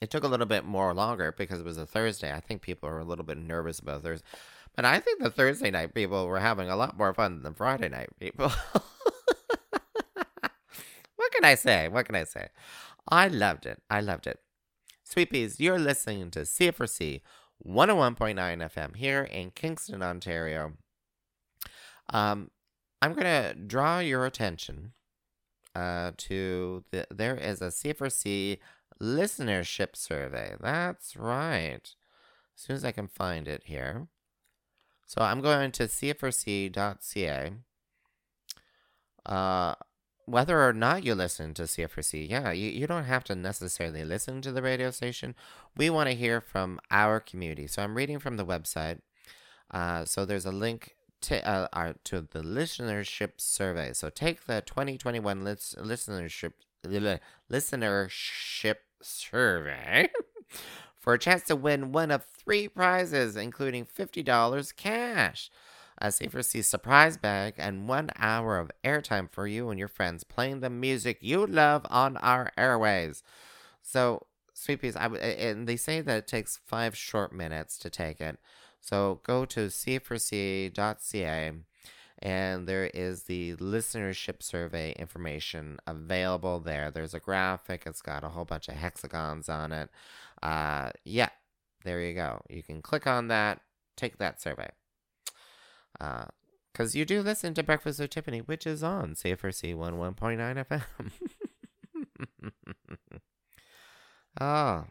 It 0.00 0.10
took 0.10 0.24
a 0.24 0.28
little 0.28 0.46
bit 0.46 0.64
more 0.64 0.94
longer 0.94 1.34
because 1.36 1.60
it 1.60 1.64
was 1.64 1.76
a 1.76 1.86
Thursday. 1.86 2.32
I 2.32 2.40
think 2.40 2.62
people 2.62 2.88
were 2.88 3.00
a 3.00 3.04
little 3.04 3.24
bit 3.24 3.38
nervous 3.38 3.80
about 3.80 4.02
Thursday. 4.02 4.26
But 4.76 4.84
I 4.84 5.00
think 5.00 5.22
the 5.22 5.30
Thursday 5.30 5.70
night 5.70 5.94
people 5.94 6.26
were 6.26 6.40
having 6.40 6.70
a 6.70 6.76
lot 6.76 6.96
more 6.96 7.12
fun 7.12 7.42
than 7.42 7.54
Friday 7.54 7.88
night 7.88 8.10
people. 8.18 8.52
what 11.20 11.32
can 11.32 11.44
I 11.44 11.54
say? 11.54 11.86
What 11.86 12.06
can 12.06 12.14
I 12.14 12.24
say? 12.24 12.48
I 13.06 13.28
loved 13.28 13.66
it. 13.66 13.82
I 13.90 14.00
loved 14.00 14.26
it. 14.26 14.38
Sweet 15.04 15.30
Peas, 15.30 15.60
you're 15.60 15.78
listening 15.78 16.30
to 16.30 16.40
CFRC 16.40 17.20
101.9 17.66 18.36
FM 18.36 18.96
here 18.96 19.22
in 19.22 19.50
Kingston, 19.50 20.02
Ontario. 20.02 20.72
Um, 22.08 22.50
I'm 23.02 23.12
going 23.12 23.24
to 23.24 23.54
draw 23.54 23.98
your 23.98 24.24
attention 24.24 24.92
uh, 25.74 26.12
to 26.16 26.84
the, 26.90 27.06
there 27.10 27.36
is 27.36 27.60
a 27.60 27.66
CFRC 27.66 28.58
listenership 28.98 29.96
survey. 29.96 30.54
That's 30.58 31.16
right. 31.16 31.82
As 32.56 32.62
soon 32.62 32.76
as 32.76 32.84
I 32.84 32.92
can 32.92 33.08
find 33.08 33.46
it 33.46 33.64
here. 33.66 34.08
So 35.06 35.20
I'm 35.20 35.42
going 35.42 35.70
to 35.72 35.82
CFRC.ca. 35.82 37.52
Uh, 39.26 39.74
whether 40.30 40.66
or 40.66 40.72
not 40.72 41.04
you 41.04 41.14
listen 41.14 41.54
to 41.54 41.62
CFRC, 41.62 42.28
yeah, 42.30 42.52
you, 42.52 42.70
you 42.70 42.86
don't 42.86 43.04
have 43.04 43.24
to 43.24 43.34
necessarily 43.34 44.04
listen 44.04 44.40
to 44.42 44.52
the 44.52 44.62
radio 44.62 44.90
station. 44.90 45.34
We 45.76 45.90
want 45.90 46.08
to 46.08 46.14
hear 46.14 46.40
from 46.40 46.80
our 46.90 47.20
community. 47.20 47.66
So 47.66 47.82
I'm 47.82 47.96
reading 47.96 48.18
from 48.18 48.36
the 48.36 48.46
website. 48.46 49.00
Uh, 49.70 50.04
so 50.04 50.24
there's 50.24 50.46
a 50.46 50.52
link 50.52 50.96
to, 51.22 51.46
uh, 51.48 51.68
uh, 51.72 51.92
to 52.04 52.26
the 52.30 52.42
listenership 52.42 53.32
survey. 53.38 53.92
So 53.92 54.10
take 54.10 54.46
the 54.46 54.62
2021 54.62 55.44
lis- 55.44 55.74
listenership 55.78 56.52
listenership 57.50 58.76
survey 59.02 60.08
for 60.98 61.14
a 61.14 61.18
chance 61.18 61.42
to 61.44 61.56
win 61.56 61.92
one 61.92 62.10
of 62.10 62.24
three 62.24 62.68
prizes, 62.68 63.36
including 63.36 63.84
$50 63.84 64.76
cash, 64.76 65.50
a 66.00 66.08
CFRC 66.08 66.64
surprise 66.64 67.16
bag, 67.16 67.54
and 67.58 67.88
one 67.88 68.10
hour 68.16 68.58
of 68.58 68.70
airtime 68.84 69.30
for 69.30 69.46
you 69.46 69.68
and 69.70 69.78
your 69.78 69.88
friends 69.88 70.24
playing 70.24 70.60
the 70.60 70.70
music 70.70 71.18
you 71.20 71.46
love 71.46 71.86
on 71.90 72.16
our 72.18 72.50
airways. 72.56 73.22
So, 73.82 74.26
Sweet 74.54 74.80
Peas, 74.80 74.96
I, 74.96 75.06
and 75.06 75.66
they 75.66 75.76
say 75.76 76.00
that 76.00 76.18
it 76.18 76.26
takes 76.26 76.60
five 76.66 76.96
short 76.96 77.32
minutes 77.32 77.78
to 77.78 77.90
take 77.90 78.20
it. 78.20 78.38
So 78.80 79.20
go 79.24 79.44
to 79.46 79.66
cfrc.ca 79.68 81.52
and 82.22 82.66
there 82.66 82.90
is 82.92 83.22
the 83.22 83.56
listenership 83.56 84.42
survey 84.42 84.92
information 84.98 85.78
available 85.86 86.60
there. 86.60 86.90
There's 86.90 87.14
a 87.14 87.20
graphic, 87.20 87.84
it's 87.86 88.02
got 88.02 88.24
a 88.24 88.28
whole 88.28 88.44
bunch 88.44 88.68
of 88.68 88.74
hexagons 88.74 89.48
on 89.48 89.72
it. 89.72 89.90
Uh, 90.42 90.90
yeah, 91.04 91.30
there 91.84 92.00
you 92.00 92.14
go. 92.14 92.42
You 92.50 92.62
can 92.62 92.82
click 92.82 93.06
on 93.06 93.28
that, 93.28 93.60
take 93.96 94.18
that 94.18 94.40
survey. 94.40 94.70
Because 96.00 96.94
uh, 96.94 96.98
you 96.98 97.04
do 97.04 97.22
listen 97.22 97.54
to 97.54 97.62
Breakfast 97.62 98.00
with 98.00 98.10
Tiffany, 98.10 98.40
which 98.40 98.66
is 98.66 98.82
on 98.82 99.14
CFRC 99.14 99.74
11.9 99.76 100.64
FM. 100.66 100.82
oh, 104.40 104.84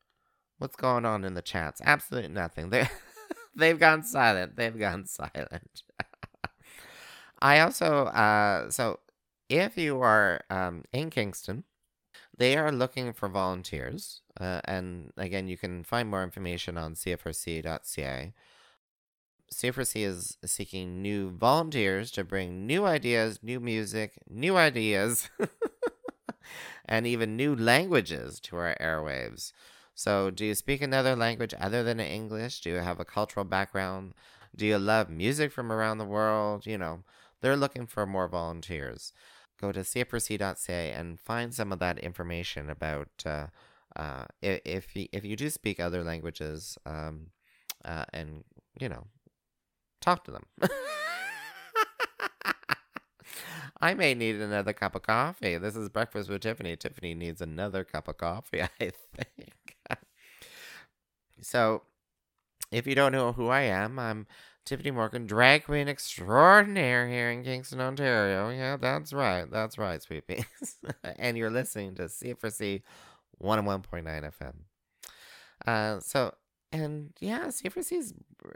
what's 0.58 0.76
going 0.76 1.04
on 1.04 1.24
in 1.24 1.34
the 1.34 1.42
chats? 1.42 1.80
Absolutely 1.84 2.30
nothing. 2.30 2.70
They 2.70 2.88
They've 3.58 3.78
gone 3.78 4.04
silent. 4.04 4.56
They've 4.56 4.78
gone 4.78 5.06
silent. 5.06 5.82
I 7.42 7.58
also, 7.58 8.04
uh, 8.06 8.70
so 8.70 9.00
if 9.48 9.76
you 9.76 10.00
are 10.00 10.42
um, 10.48 10.84
in 10.92 11.10
Kingston, 11.10 11.64
they 12.36 12.56
are 12.56 12.70
looking 12.70 13.12
for 13.12 13.28
volunteers. 13.28 14.22
Uh, 14.40 14.60
and 14.64 15.12
again, 15.16 15.48
you 15.48 15.58
can 15.58 15.82
find 15.82 16.08
more 16.08 16.22
information 16.22 16.78
on 16.78 16.94
cfrc.ca. 16.94 18.32
CFRC 19.52 20.04
is 20.04 20.36
seeking 20.44 21.02
new 21.02 21.30
volunteers 21.30 22.10
to 22.12 22.24
bring 22.24 22.66
new 22.66 22.84
ideas, 22.84 23.40
new 23.42 23.60
music, 23.60 24.14
new 24.28 24.56
ideas, 24.56 25.30
and 26.84 27.06
even 27.06 27.36
new 27.36 27.56
languages 27.56 28.40
to 28.40 28.56
our 28.56 28.76
airwaves. 28.80 29.52
So, 29.94 30.30
do 30.30 30.44
you 30.44 30.54
speak 30.54 30.80
another 30.80 31.16
language 31.16 31.54
other 31.58 31.82
than 31.82 31.98
English? 31.98 32.60
Do 32.60 32.70
you 32.70 32.76
have 32.76 33.00
a 33.00 33.04
cultural 33.04 33.44
background? 33.44 34.14
Do 34.54 34.66
you 34.66 34.78
love 34.78 35.10
music 35.10 35.50
from 35.50 35.72
around 35.72 35.98
the 35.98 36.04
world? 36.04 36.66
You 36.66 36.78
know, 36.78 37.02
they're 37.40 37.56
looking 37.56 37.86
for 37.86 38.06
more 38.06 38.28
volunteers. 38.28 39.12
Go 39.60 39.72
to 39.72 39.80
cfrc.ca 39.80 40.92
and 40.92 41.18
find 41.18 41.52
some 41.52 41.72
of 41.72 41.80
that 41.80 41.98
information 41.98 42.70
about 42.70 43.08
uh, 43.26 43.46
uh, 43.96 44.26
if 44.40 44.60
if 44.64 44.96
you, 44.96 45.08
if 45.12 45.24
you 45.24 45.34
do 45.36 45.50
speak 45.50 45.80
other 45.80 46.04
languages, 46.04 46.78
um, 46.86 47.28
uh, 47.84 48.04
and 48.12 48.44
you 48.78 48.88
know, 48.88 49.06
talk 50.00 50.24
to 50.24 50.30
them. 50.30 50.44
I 53.80 53.94
may 53.94 54.14
need 54.14 54.36
another 54.36 54.72
cup 54.72 54.96
of 54.96 55.02
coffee. 55.02 55.56
This 55.56 55.76
is 55.76 55.88
breakfast 55.88 56.28
with 56.28 56.40
Tiffany. 56.40 56.76
Tiffany 56.76 57.14
needs 57.14 57.40
another 57.40 57.84
cup 57.84 58.08
of 58.08 58.16
coffee, 58.16 58.62
I 58.80 58.90
think. 59.16 59.76
so, 61.40 61.82
if 62.72 62.86
you 62.86 62.94
don't 62.96 63.12
know 63.12 63.32
who 63.32 63.48
I 63.48 63.62
am, 63.62 63.98
I'm 63.98 64.26
Tyffanie 64.68 64.92
Morgan, 64.92 65.26
drag 65.26 65.64
queen 65.64 65.88
extraordinaire 65.88 67.08
here 67.08 67.30
in 67.30 67.44
Kingston, 67.44 67.80
Ontario. 67.80 68.50
Yeah, 68.50 68.76
that's 68.76 69.12
right. 69.12 69.50
That's 69.50 69.78
right, 69.78 70.02
sweet 70.02 70.26
peas. 70.26 70.76
and 71.16 71.38
you're 71.38 71.50
listening 71.50 71.94
to 71.94 72.02
CFRC 72.02 72.82
101.9 73.42 74.32
FM. 74.32 74.54
Uh, 75.66 76.00
so, 76.00 76.34
and 76.72 77.12
yeah, 77.20 77.46
CFRC 77.46 78.12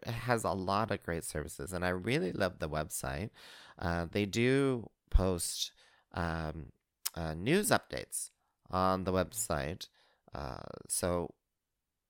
has 0.07 0.45
a 0.45 0.51
lot 0.51 0.91
of 0.91 1.03
great 1.03 1.25
services, 1.25 1.73
and 1.73 1.85
I 1.85 1.91
really 1.91 2.33
love 2.33 2.59
the 2.59 2.69
website. 2.69 3.31
Uh, 3.79 4.07
they 4.11 4.27
do 4.27 4.89
post 5.11 5.73
um, 6.15 6.67
uh, 7.15 7.35
news 7.35 7.71
updates 7.71 8.31
on 8.71 9.05
the 9.05 9.13
website. 9.13 9.89
Uh, 10.35 10.63
so 10.89 11.35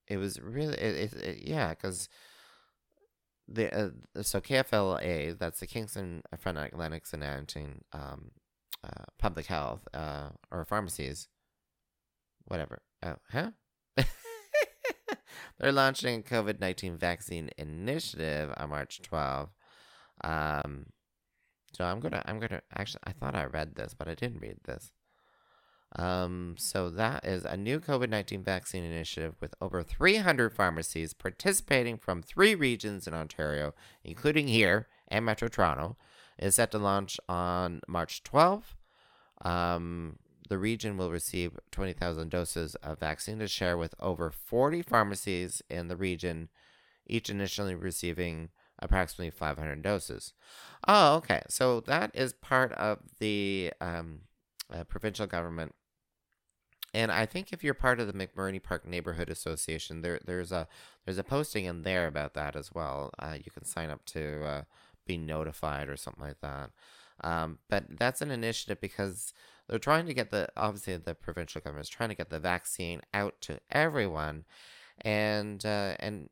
it 0.09 0.16
was 0.16 0.40
really, 0.40 0.75
it, 0.75 1.12
it, 1.14 1.23
it 1.23 1.38
yeah, 1.42 1.71
because 1.71 2.09
the 3.49 3.75
uh, 3.76 4.23
so 4.23 4.40
KFLA, 4.40 5.38
that's 5.38 5.61
the 5.61 5.66
Kingston 5.66 6.23
Front 6.38 6.59
Atlantic 6.59 7.04
and 7.12 7.82
um, 7.92 8.30
uh, 8.85 9.04
Public 9.18 9.47
Health 9.47 9.87
uh, 9.94 10.30
or 10.50 10.64
pharmacies, 10.64 11.28
whatever. 12.47 12.82
Oh, 13.02 13.16
huh? 13.30 13.50
They're 15.58 15.72
launching 15.72 16.20
a 16.20 16.22
COVID 16.22 16.61
19 16.61 16.96
vaccine 16.96 17.50
initiative 17.58 18.52
on 18.56 18.70
March 18.70 19.00
12. 19.02 19.50
Um, 20.25 20.87
so 21.72 21.84
I'm 21.84 22.00
gonna, 22.00 22.22
I'm 22.26 22.38
gonna 22.38 22.62
actually, 22.76 23.00
I 23.04 23.12
thought 23.12 23.34
I 23.34 23.44
read 23.44 23.75
this, 23.75 23.94
but 23.94 24.08
I 24.08 24.14
didn't 24.14 24.40
read 24.40 24.58
this. 24.64 24.92
Um, 25.96 26.54
so 26.58 26.88
that 26.90 27.25
is 27.25 27.44
a 27.44 27.56
new 27.56 27.78
COVID 27.78 28.08
19 28.08 28.42
vaccine 28.42 28.84
initiative 28.84 29.34
with 29.40 29.54
over 29.61 29.82
300 29.82 30.52
pharmacies 30.52 31.12
participating 31.12 31.99
from 31.99 32.22
three 32.22 32.54
regions 32.54 33.06
in 33.06 33.14
Ontario, 33.14 33.75
including 34.04 34.49
here 34.49 34.88
and 35.08 35.25
Metro 35.25 35.49
Toronto, 35.49 35.96
is 36.38 36.54
set 36.54 36.70
to 36.70 36.78
launch 36.78 37.20
on 37.28 37.80
March 37.87 38.22
12th. 38.22 38.75
Um, 39.42 40.18
the 40.49 40.58
region 40.58 40.96
will 40.96 41.11
receive 41.11 41.58
20,000 41.70 42.30
doses 42.30 42.75
of 42.76 43.00
vaccine 43.00 43.38
to 43.38 43.49
share 43.49 43.76
with 43.76 43.94
over 44.00 44.30
40 44.30 44.82
pharmacies 44.82 45.62
in 45.70 45.88
the 45.88 45.96
region, 45.96 46.49
each 47.06 47.30
initially 47.30 47.75
receiving 47.75 48.50
approximately 48.78 49.30
500 49.30 49.82
doses. 49.82 50.34
Oh, 50.87 51.16
okay. 51.16 51.42
So 51.49 51.80
that 51.80 52.11
is 52.14 52.32
part 52.32 52.72
of 52.72 52.99
the 53.18 53.72
um, 53.80 54.22
uh, 54.72 54.84
provincial 54.84 55.26
government. 55.26 55.75
And 56.94 57.11
I 57.11 57.25
think 57.25 57.52
if 57.52 57.64
you're 57.64 57.75
part 57.75 58.00
of 58.00 58.06
the 58.06 58.12
McMurray 58.12 58.62
Park 58.62 58.87
Neighborhood 58.87 59.31
Association, 59.31 60.02
there 60.02 60.20
there's 60.26 60.52
a 60.52 60.68
there's 61.05 61.16
a 61.16 61.24
posting 61.24 61.64
in 61.64 61.83
there 61.83 62.07
about 62.07 62.35
that 62.35 62.55
as 62.55 62.72
well. 62.72 63.12
Uh, 63.18 63.37
you 63.42 63.50
can 63.50 63.64
sign 63.64 63.88
up 63.88 64.05
to 64.07 64.44
uh, 64.44 64.62
be 65.07 65.16
notified 65.16 65.88
or 65.88 65.96
something 65.96 66.22
like 66.24 66.40
that. 66.42 66.70
Um, 67.24 67.59
but 67.70 67.85
that's 67.98 68.20
an 68.20 68.31
initiative 68.31 68.81
because 68.81 69.33
they're 69.72 69.78
trying 69.78 70.04
to 70.04 70.12
get 70.12 70.30
the 70.30 70.50
obviously 70.54 70.94
the 70.98 71.14
provincial 71.14 71.62
government 71.62 71.87
is 71.87 71.88
trying 71.88 72.11
to 72.11 72.14
get 72.14 72.28
the 72.28 72.38
vaccine 72.38 73.00
out 73.14 73.40
to 73.40 73.58
everyone, 73.70 74.44
and 75.00 75.64
uh, 75.64 75.94
and 75.98 76.28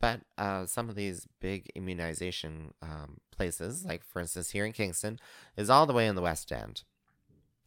but 0.00 0.22
uh, 0.36 0.66
some 0.66 0.88
of 0.88 0.96
these 0.96 1.28
big 1.38 1.70
immunization 1.76 2.74
um, 2.82 3.18
places, 3.30 3.84
like 3.84 4.04
for 4.04 4.18
instance 4.18 4.50
here 4.50 4.64
in 4.64 4.72
Kingston, 4.72 5.20
is 5.56 5.70
all 5.70 5.86
the 5.86 5.92
way 5.92 6.08
in 6.08 6.16
the 6.16 6.20
West 6.20 6.50
End. 6.50 6.82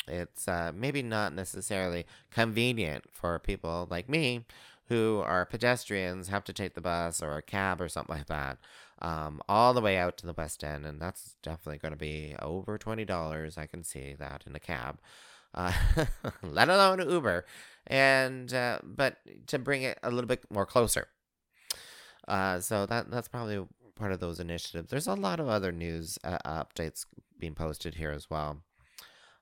It's 0.10 0.46
uh, 0.46 0.74
maybe 0.76 1.02
not 1.02 1.34
necessarily 1.34 2.06
convenient 2.30 3.06
for 3.10 3.40
people 3.40 3.88
like 3.90 4.10
me 4.10 4.44
who 4.90 5.24
are 5.26 5.46
pedestrians, 5.46 6.28
have 6.28 6.44
to 6.44 6.52
take 6.52 6.74
the 6.74 6.82
bus 6.82 7.24
or 7.24 7.38
a 7.38 7.42
cab 7.42 7.80
or 7.80 7.88
something 7.88 8.18
like 8.18 8.28
that, 8.28 8.58
um, 9.04 9.42
all 9.48 9.74
the 9.74 9.82
way 9.82 9.98
out 9.98 10.18
to 10.18 10.26
the 10.26 10.34
West 10.34 10.64
End. 10.64 10.86
And 10.86 11.00
that's 11.00 11.36
definitely 11.44 11.80
going 11.80 11.94
to 11.94 11.98
be 11.98 12.36
over 12.42 12.78
$20. 12.78 13.58
I 13.58 13.68
can 13.68 13.84
see 13.84 14.16
that 14.18 14.44
in 14.48 14.56
a 14.56 14.60
cab, 14.60 15.00
uh, 15.54 15.74
let 16.42 16.70
alone 16.70 17.08
Uber. 17.08 17.46
And, 17.86 18.54
uh, 18.54 18.80
but 18.84 19.18
to 19.48 19.60
bring 19.60 19.84
it 19.84 20.00
a 20.02 20.10
little 20.10 20.28
bit 20.28 20.50
more 20.50 20.66
closer. 20.66 21.08
Uh, 22.28 22.60
so 22.62 22.86
that 22.86 23.12
that's 23.12 23.28
probably 23.28 23.66
part 23.96 24.14
of 24.14 24.20
those 24.20 24.40
initiatives. 24.40 24.90
There's 24.90 25.08
a 25.08 25.14
lot 25.14 25.42
of 25.42 25.50
other 25.50 25.72
news 25.72 26.18
uh, 26.24 26.38
updates 26.46 27.06
being 27.38 27.54
posted 27.54 27.96
here 27.96 28.12
as 28.12 28.30
well. 28.30 28.64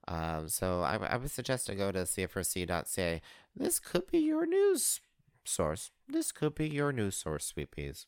Um, 0.07 0.47
so 0.47 0.81
I, 0.81 0.95
I 0.95 1.17
would 1.17 1.29
suggest 1.29 1.67
to 1.67 1.75
go 1.75 1.91
to 1.91 1.99
cfrc.ca. 1.99 3.21
This 3.55 3.79
could 3.79 4.07
be 4.07 4.17
your 4.17 4.47
news 4.47 4.99
source. 5.45 5.91
This 6.07 6.31
could 6.31 6.55
be 6.55 6.67
your 6.67 6.91
news 6.91 7.15
source, 7.15 7.45
sweet 7.45 7.71
peas. 7.71 8.07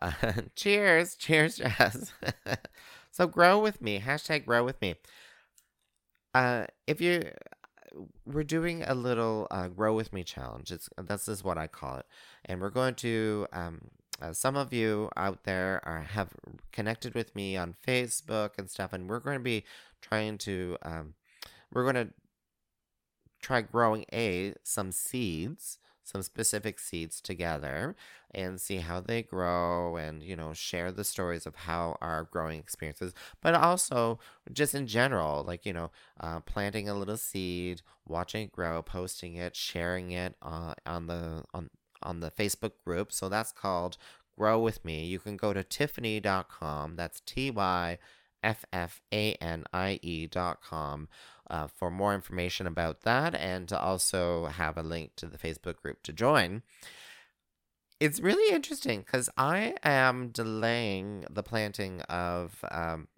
Uh, 0.00 0.12
cheers, 0.56 1.14
cheers, 1.14 1.56
Jazz. 1.56 2.12
so 3.10 3.26
grow 3.26 3.58
with 3.58 3.80
me. 3.80 4.00
Hashtag 4.00 4.44
grow 4.46 4.64
with 4.64 4.80
me. 4.80 4.96
Uh, 6.34 6.66
if 6.86 7.00
you 7.00 7.22
we're 8.26 8.44
doing 8.44 8.82
a 8.82 8.94
little 8.94 9.46
uh, 9.50 9.68
grow 9.68 9.94
with 9.94 10.12
me 10.12 10.24
challenge. 10.24 10.72
It's 10.72 10.88
this 10.98 11.28
is 11.28 11.44
what 11.44 11.58
I 11.58 11.66
call 11.66 11.98
it, 11.98 12.06
and 12.44 12.60
we're 12.60 12.70
going 12.70 12.94
to. 12.96 13.46
Um, 13.52 13.90
uh, 14.22 14.32
some 14.32 14.56
of 14.56 14.72
you 14.72 15.10
out 15.16 15.42
there 15.42 15.80
are 15.84 16.00
have 16.00 16.30
connected 16.72 17.14
with 17.14 17.34
me 17.34 17.56
on 17.56 17.74
Facebook 17.86 18.50
and 18.58 18.70
stuff, 18.70 18.92
and 18.92 19.08
we're 19.08 19.20
going 19.20 19.38
to 19.38 19.42
be 19.42 19.64
trying 20.00 20.38
to. 20.38 20.76
Um, 20.82 21.14
we're 21.72 21.82
going 21.90 22.06
to 22.06 22.14
try 23.42 23.60
growing 23.60 24.04
a 24.12 24.54
some 24.62 24.92
seeds 24.92 25.78
some 26.04 26.22
specific 26.22 26.78
seeds 26.78 27.20
together 27.20 27.96
and 28.32 28.60
see 28.60 28.76
how 28.76 29.00
they 29.00 29.22
grow 29.22 29.96
and 29.96 30.22
you 30.22 30.36
know 30.36 30.52
share 30.52 30.92
the 30.92 31.04
stories 31.04 31.46
of 31.46 31.54
how 31.54 31.96
our 32.00 32.24
growing 32.24 32.58
experiences 32.58 33.14
but 33.40 33.54
also 33.54 34.18
just 34.52 34.74
in 34.74 34.86
general 34.86 35.42
like 35.42 35.64
you 35.64 35.72
know 35.72 35.90
uh, 36.20 36.40
planting 36.40 36.88
a 36.88 36.94
little 36.94 37.16
seed 37.16 37.82
watching 38.06 38.42
it 38.42 38.52
grow 38.52 38.82
posting 38.82 39.34
it 39.34 39.56
sharing 39.56 40.10
it 40.10 40.36
uh, 40.42 40.74
on 40.86 41.06
the 41.06 41.42
on 41.52 41.70
on 42.04 42.20
the 42.20 42.30
facebook 42.30 42.72
group. 42.84 43.12
So 43.12 43.28
that's 43.28 43.52
called 43.52 43.96
grow 44.36 44.60
with 44.60 44.84
me. 44.84 45.06
You 45.06 45.18
can 45.18 45.36
go 45.36 45.52
to 45.52 45.64
tyffanie.com 45.64 46.96
that's 46.96 47.20
t-y 47.20 47.98
F-F-A-N-I-E 48.44 50.26
dot 50.28 50.60
com 50.62 51.08
uh, 51.50 51.66
for 51.66 51.90
more 51.90 52.14
information 52.14 52.66
about 52.66 53.02
that 53.02 53.34
and 53.34 53.68
to 53.68 53.80
also 53.80 54.46
have 54.46 54.76
a 54.76 54.82
link 54.82 55.16
to 55.16 55.26
the 55.26 55.38
Facebook 55.38 55.76
group 55.76 56.02
to 56.04 56.12
join. 56.12 56.62
It's 58.00 58.20
really 58.20 58.54
interesting 58.54 59.00
because 59.00 59.30
I 59.36 59.74
am 59.82 60.28
delaying 60.28 61.24
the 61.30 61.42
planting 61.42 62.02
of 62.02 62.64
um, 62.70 63.08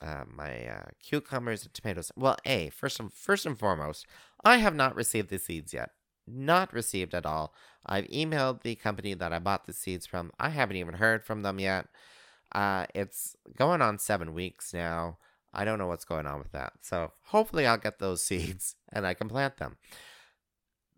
uh, 0.00 0.24
my 0.26 0.66
uh, 0.66 0.86
cucumbers 1.02 1.64
and 1.64 1.74
tomatoes. 1.74 2.10
Well, 2.16 2.36
a 2.44 2.70
first 2.70 3.00
and 3.00 3.12
first 3.12 3.44
and 3.44 3.58
foremost, 3.58 4.06
I 4.44 4.58
have 4.58 4.74
not 4.74 4.96
received 4.96 5.30
the 5.30 5.38
seeds 5.38 5.74
yet. 5.74 5.90
Not 6.26 6.72
received 6.72 7.14
at 7.14 7.26
all. 7.26 7.52
I've 7.84 8.06
emailed 8.06 8.62
the 8.62 8.76
company 8.76 9.14
that 9.14 9.32
I 9.32 9.38
bought 9.40 9.66
the 9.66 9.72
seeds 9.72 10.06
from. 10.06 10.30
I 10.38 10.50
haven't 10.50 10.76
even 10.76 10.94
heard 10.94 11.24
from 11.24 11.42
them 11.42 11.58
yet. 11.58 11.86
Uh, 12.52 12.86
it's 12.94 13.36
going 13.56 13.82
on 13.82 13.98
seven 13.98 14.34
weeks 14.34 14.72
now. 14.74 15.18
I 15.52 15.64
don't 15.64 15.78
know 15.78 15.86
what's 15.86 16.04
going 16.04 16.26
on 16.26 16.38
with 16.38 16.52
that. 16.52 16.74
So 16.82 17.12
hopefully 17.26 17.66
I'll 17.66 17.78
get 17.78 17.98
those 17.98 18.22
seeds 18.24 18.76
and 18.92 19.06
I 19.06 19.14
can 19.14 19.28
plant 19.28 19.56
them. 19.58 19.76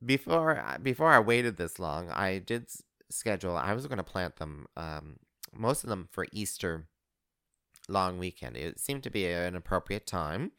Before 0.05 0.63
before 0.83 1.13
I 1.13 1.21
waited 1.21 1.57
this 1.57 1.79
long, 1.79 2.11
I 2.11 2.39
did 2.39 2.67
schedule. 3.09 3.57
I 3.57 3.73
was 3.73 3.87
going 3.87 3.99
to 3.99 4.03
plant 4.03 4.37
them, 4.37 4.67
um, 4.77 5.17
most 5.55 5.85
of 5.85 5.91
them 5.91 6.09
for 6.11 6.27
Easter 6.33 6.89
long 7.89 8.19
weekend. 8.19 8.57
It 8.57 8.81
seemed 8.81 9.05
to 9.05 9.11
be 9.11 9.27
an 9.27 9.55
appropriate 9.55 10.07
time. 10.07 10.53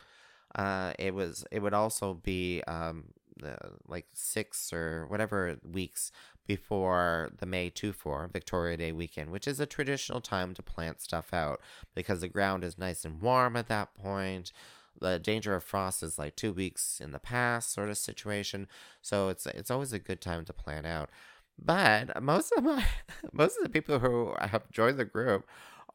Uh, 0.56 0.93
it 0.97 1.13
was. 1.13 1.45
It 1.51 1.62
would 1.62 1.73
also 1.73 2.13
be 2.13 2.63
um, 2.67 3.06
the, 3.38 3.58
like 3.88 4.06
six 4.13 4.71
or 4.71 5.08
whatever 5.08 5.58
weeks 5.63 6.12
before 6.47 7.32
the 7.38 7.45
May 7.45 7.69
2 7.69 7.93
4 7.93 8.29
Victoria 8.32 8.77
Day 8.77 8.91
weekend, 8.91 9.32
which 9.32 9.47
is 9.47 9.60
a 9.60 9.65
traditional 9.65 10.21
time 10.21 10.53
to 10.53 10.63
plant 10.63 11.01
stuff 11.01 11.34
out 11.34 11.62
because 11.95 12.21
the 12.21 12.27
ground 12.27 12.63
is 12.63 12.77
nice 12.77 13.06
and 13.06 13.21
warm 13.21 13.56
at 13.56 13.67
that 13.67 13.93
point. 13.95 14.51
The 14.99 15.19
danger 15.19 15.56
of 15.56 15.63
frost 15.63 16.03
is 16.03 16.19
like 16.19 16.36
two 16.36 16.53
weeks 16.53 16.99
in 17.01 17.12
the 17.12 17.19
past 17.19 17.73
sort 17.73 17.89
of 17.89 17.97
situation. 17.97 18.67
So 19.01 19.29
it's 19.29 19.45
it's 19.45 19.71
always 19.71 19.93
a 19.93 19.99
good 19.99 20.21
time 20.21 20.45
to 20.45 20.53
plant 20.53 20.86
out. 20.86 21.10
But 21.58 22.21
most 22.21 22.51
of 22.53 22.63
my 22.63 22.86
most 23.32 23.58
of 23.58 23.63
the 23.63 23.69
people 23.69 23.99
who 23.99 24.34
have 24.39 24.69
joined 24.71 24.97
the 24.97 25.06
group 25.06 25.45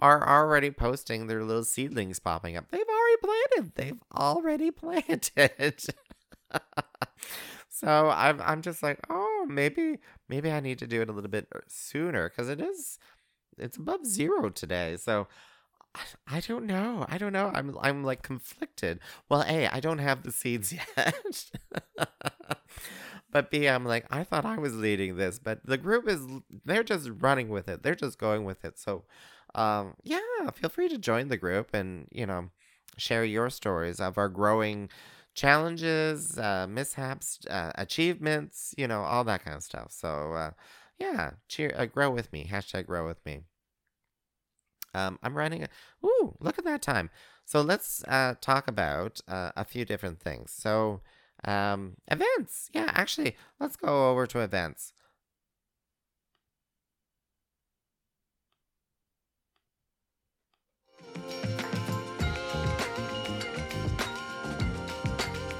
are 0.00 0.28
already 0.28 0.70
posting 0.70 1.26
their 1.26 1.42
little 1.42 1.64
seedlings 1.64 2.20
popping 2.20 2.56
up. 2.56 2.66
They've 2.70 2.80
already 2.80 3.16
planted. 3.22 3.74
They've 3.74 4.02
already 4.14 4.70
planted. 4.72 5.84
so 7.68 8.10
I'm 8.10 8.40
I'm 8.42 8.62
just 8.62 8.82
like, 8.82 9.00
oh, 9.10 9.27
maybe 9.48 9.98
maybe 10.28 10.50
I 10.50 10.60
need 10.60 10.78
to 10.78 10.86
do 10.86 11.02
it 11.02 11.08
a 11.08 11.12
little 11.12 11.30
bit 11.30 11.48
uh, 11.54 11.60
sooner 11.66 12.28
because 12.28 12.48
it 12.48 12.60
is 12.60 12.98
it's 13.58 13.76
above 13.76 14.06
zero 14.06 14.50
today. 14.50 14.96
So 14.96 15.26
I 16.26 16.40
don't 16.40 16.66
know. 16.66 17.06
I 17.08 17.18
don't 17.18 17.32
know. 17.32 17.50
I'm 17.54 17.76
I'm 17.80 18.04
like 18.04 18.22
conflicted. 18.22 19.00
Well, 19.28 19.44
A, 19.46 19.66
I 19.68 19.80
don't 19.80 19.98
have 19.98 20.22
the 20.22 20.32
seeds 20.32 20.72
yet. 20.96 21.50
but 23.30 23.50
B, 23.50 23.68
I'm 23.68 23.84
like, 23.84 24.06
I 24.10 24.24
thought 24.24 24.44
I 24.44 24.58
was 24.58 24.76
leading 24.76 25.16
this, 25.16 25.38
but 25.38 25.64
the 25.64 25.78
group 25.78 26.08
is 26.08 26.20
they're 26.64 26.84
just 26.84 27.10
running 27.20 27.48
with 27.48 27.68
it. 27.68 27.82
They're 27.82 27.94
just 27.94 28.18
going 28.18 28.44
with 28.44 28.64
it. 28.64 28.78
So 28.78 29.04
um 29.54 29.94
yeah, 30.04 30.20
feel 30.54 30.70
free 30.70 30.88
to 30.88 30.98
join 30.98 31.28
the 31.28 31.36
group 31.36 31.70
and, 31.72 32.06
you 32.12 32.26
know, 32.26 32.50
share 32.96 33.24
your 33.24 33.50
stories 33.50 33.98
of 34.00 34.18
our 34.18 34.28
growing 34.28 34.90
challenges, 35.38 36.36
uh, 36.36 36.66
mishaps, 36.68 37.38
uh, 37.48 37.70
achievements, 37.76 38.74
you 38.76 38.88
know, 38.88 39.02
all 39.02 39.22
that 39.22 39.44
kind 39.44 39.56
of 39.56 39.62
stuff. 39.62 39.92
So 39.92 40.32
uh, 40.32 40.50
yeah, 40.98 41.30
cheer, 41.46 41.72
uh, 41.76 41.86
grow 41.86 42.10
with 42.10 42.32
me. 42.32 42.48
Hashtag 42.50 42.86
grow 42.86 43.06
with 43.06 43.24
me. 43.24 43.42
Um, 44.94 45.18
I'm 45.22 45.36
running. 45.36 45.62
A, 45.62 45.68
ooh, 46.04 46.34
look 46.40 46.58
at 46.58 46.64
that 46.64 46.82
time. 46.82 47.10
So 47.44 47.60
let's 47.60 48.02
uh, 48.08 48.34
talk 48.40 48.66
about 48.66 49.20
uh, 49.28 49.52
a 49.56 49.64
few 49.64 49.84
different 49.84 50.18
things. 50.18 50.50
So 50.50 51.02
um, 51.44 51.98
events. 52.10 52.68
Yeah, 52.72 52.90
actually, 52.94 53.36
let's 53.60 53.76
go 53.76 54.10
over 54.10 54.26
to 54.26 54.40
events. 54.40 54.92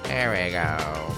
There 0.09 0.31
we 0.33 0.53
go. 0.53 1.09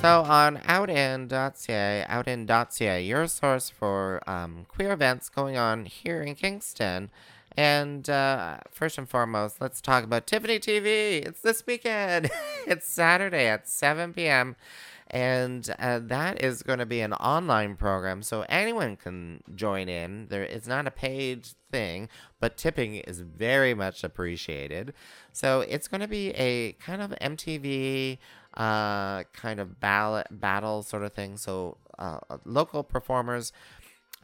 So 0.00 0.20
on 0.22 0.58
outin.ca, 0.58 2.04
outin.ca, 2.10 3.02
your 3.02 3.26
source 3.26 3.70
for 3.70 4.20
um, 4.28 4.66
queer 4.68 4.92
events 4.92 5.30
going 5.30 5.56
on 5.56 5.86
here 5.86 6.22
in 6.22 6.34
Kingston. 6.34 7.08
And 7.56 8.10
uh, 8.10 8.58
first 8.70 8.98
and 8.98 9.08
foremost, 9.08 9.60
let's 9.60 9.80
talk 9.80 10.04
about 10.04 10.26
Tiffany 10.26 10.58
TV. 10.58 11.24
It's 11.24 11.40
this 11.40 11.64
weekend. 11.66 12.30
it's 12.66 12.86
Saturday 12.86 13.46
at 13.46 13.68
7 13.68 14.12
p.m. 14.12 14.56
And 15.14 15.72
uh, 15.78 16.00
that 16.06 16.42
is 16.42 16.64
going 16.64 16.80
to 16.80 16.86
be 16.86 17.00
an 17.00 17.12
online 17.12 17.76
program, 17.76 18.20
so 18.20 18.44
anyone 18.48 18.96
can 18.96 19.44
join 19.54 19.88
in. 19.88 20.26
There, 20.28 20.42
it's 20.42 20.66
not 20.66 20.88
a 20.88 20.90
paid 20.90 21.46
thing, 21.70 22.08
but 22.40 22.56
tipping 22.56 22.96
is 22.96 23.20
very 23.20 23.74
much 23.74 24.02
appreciated. 24.02 24.92
So 25.32 25.60
it's 25.60 25.86
going 25.86 26.00
to 26.00 26.08
be 26.08 26.30
a 26.30 26.72
kind 26.72 27.00
of 27.00 27.12
MTV 27.12 28.18
uh, 28.56 29.22
kind 29.32 29.60
of 29.60 29.78
ballot 29.78 30.26
battle 30.32 30.82
sort 30.82 31.04
of 31.04 31.12
thing. 31.12 31.36
So 31.36 31.76
uh, 31.96 32.18
local 32.44 32.82
performers 32.82 33.52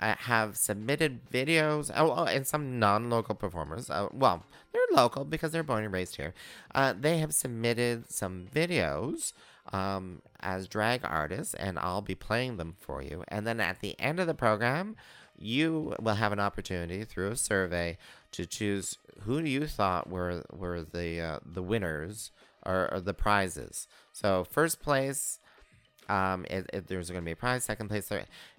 uh, 0.01 0.17
have 0.19 0.57
submitted 0.57 1.31
videos, 1.31 1.93
oh, 1.95 2.11
oh 2.11 2.25
and 2.25 2.45
some 2.45 2.81
non-local 2.81 3.37
performers. 3.37 3.91
Uh, 3.91 4.09
well, 4.13 4.45
they're 4.73 4.83
local 4.91 5.25
because 5.25 5.53
they're 5.53 5.63
born 5.63 5.85
and 5.85 5.93
raised 5.93 6.17
here. 6.17 6.35
Uh, 6.75 6.95
they 6.99 7.19
have 7.19 7.33
submitted 7.33 8.11
some 8.11 8.49
videos 8.53 9.35
um, 9.73 10.23
as 10.41 10.69
drag 10.69 11.03
artists, 11.05 11.55
and 11.55 11.79
I'll 11.79 12.03
be 12.03 12.15
playing 12.15 12.57
them 12.57 12.77
for 12.79 13.03
you. 13.03 13.25
And 13.29 13.47
then 13.47 13.61
at 13.61 13.81
the 13.81 13.99
end 14.01 14.21
of 14.21 14.27
the 14.27 14.35
program, 14.35 14.97
you 15.39 15.95
will 16.01 16.15
have 16.15 16.33
an 16.33 16.41
opportunity 16.41 17.05
through 17.05 17.31
a 17.31 17.37
survey 17.37 17.97
to 18.33 18.47
choose 18.47 18.99
who 19.23 19.39
you 19.41 19.67
thought 19.67 20.09
were 20.09 20.45
were 20.53 20.83
the 20.83 21.21
uh, 21.21 21.39
the 21.45 21.63
winners 21.63 22.31
or, 22.65 22.93
or 22.93 23.01
the 23.01 23.15
prizes. 23.15 23.89
So 24.13 24.45
first 24.45 24.81
place, 24.81 25.39
um, 26.09 26.45
it, 26.51 26.69
it, 26.73 26.89
there's 26.89 27.11
going 27.11 27.23
to 27.23 27.25
be 27.25 27.33
a 27.33 27.37
prize. 27.37 27.65
Second 27.65 27.89
place, 27.89 28.11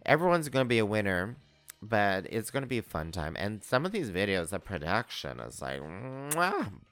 everyone's 0.06 0.50
going 0.50 0.66
to 0.66 0.70
be 0.70 0.80
a 0.80 0.86
winner, 0.86 1.36
but 1.82 2.28
it's 2.30 2.52
going 2.52 2.62
to 2.62 2.68
be 2.68 2.78
a 2.78 2.84
fun 2.84 3.12
time. 3.12 3.36
And 3.40 3.64
some 3.64 3.86
of 3.86 3.92
these 3.92 4.12
videos, 4.12 4.50
the 4.50 4.60
production 4.60 5.40
is 5.40 5.62
like, 5.62 5.82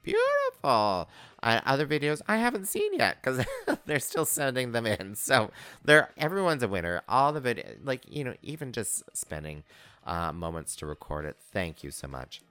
beautiful. 0.02 1.08
Other 1.42 1.86
videos 1.86 2.20
I 2.26 2.38
haven't 2.38 2.66
seen 2.66 2.94
yet 2.94 3.18
because 3.22 3.44
they're 3.86 4.00
still 4.00 4.24
sending 4.24 4.72
them 4.72 4.86
in. 4.86 5.14
So 5.14 5.50
they're 5.84 6.10
everyone's 6.16 6.62
a 6.62 6.68
winner. 6.68 7.02
All 7.08 7.32
the 7.32 7.40
video, 7.40 7.66
like 7.82 8.02
you 8.08 8.24
know, 8.24 8.34
even 8.42 8.72
just 8.72 9.04
spending 9.16 9.62
uh, 10.06 10.32
moments 10.32 10.74
to 10.76 10.86
record 10.86 11.24
it. 11.24 11.36
Thank 11.40 11.84
you 11.84 11.90
so 11.90 12.08
much. 12.08 12.42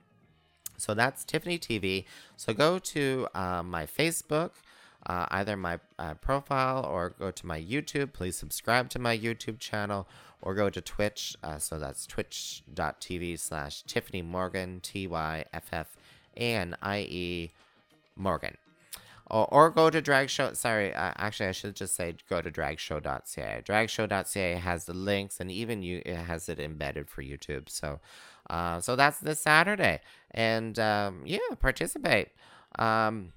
So 0.77 0.93
that's 0.93 1.25
Tiffany 1.25 1.59
TV. 1.59 2.05
So 2.37 2.53
go 2.53 2.79
to 2.79 3.27
uh, 3.35 3.63
my 3.63 3.85
Facebook, 3.85 4.51
uh, 5.05 5.25
either 5.31 5.55
my 5.55 5.79
uh, 5.97 6.13
profile 6.15 6.85
or 6.85 7.11
go 7.17 7.31
to 7.31 7.45
my 7.45 7.61
YouTube. 7.61 8.13
Please 8.13 8.35
subscribe 8.35 8.89
to 8.89 8.99
my 8.99 9.17
YouTube 9.17 9.59
channel 9.59 10.07
or 10.41 10.53
go 10.53 10.69
to 10.69 10.81
Twitch. 10.81 11.35
Uh, 11.43 11.57
so 11.57 11.79
that's 11.79 12.05
twitch.tv 12.05 13.39
slash 13.39 13.83
Tyffanie 13.85 14.25
Morgan, 14.25 14.79
T 14.81 15.07
Y 15.07 15.45
F 15.53 15.67
F 15.71 15.97
A 16.37 16.55
N 16.55 16.75
I 16.81 16.99
E 16.99 17.51
Morgan. 18.15 18.57
Or, 19.31 19.45
or 19.53 19.69
go 19.69 19.89
to 19.91 20.01
drag 20.01 20.29
show. 20.29 20.53
Sorry, 20.53 20.93
uh, 20.93 21.13
actually, 21.17 21.49
I 21.49 21.51
should 21.51 21.75
just 21.75 21.95
say 21.95 22.15
go 22.29 22.41
to 22.41 22.49
dragshow.ca. 22.49 23.61
Dragshow.ca 23.63 24.53
has 24.55 24.85
the 24.85 24.93
links 24.93 25.39
and 25.39 25.51
even 25.51 25.83
you 25.83 26.01
it 26.05 26.15
has 26.15 26.49
it 26.49 26.59
embedded 26.59 27.09
for 27.09 27.21
YouTube. 27.21 27.69
So 27.69 27.99
uh, 28.49 28.79
so 28.81 28.95
that's 28.95 29.19
this 29.19 29.39
Saturday. 29.39 30.01
And 30.31 30.77
um, 30.79 31.21
yeah, 31.25 31.39
participate. 31.59 32.29
Um, 32.77 33.33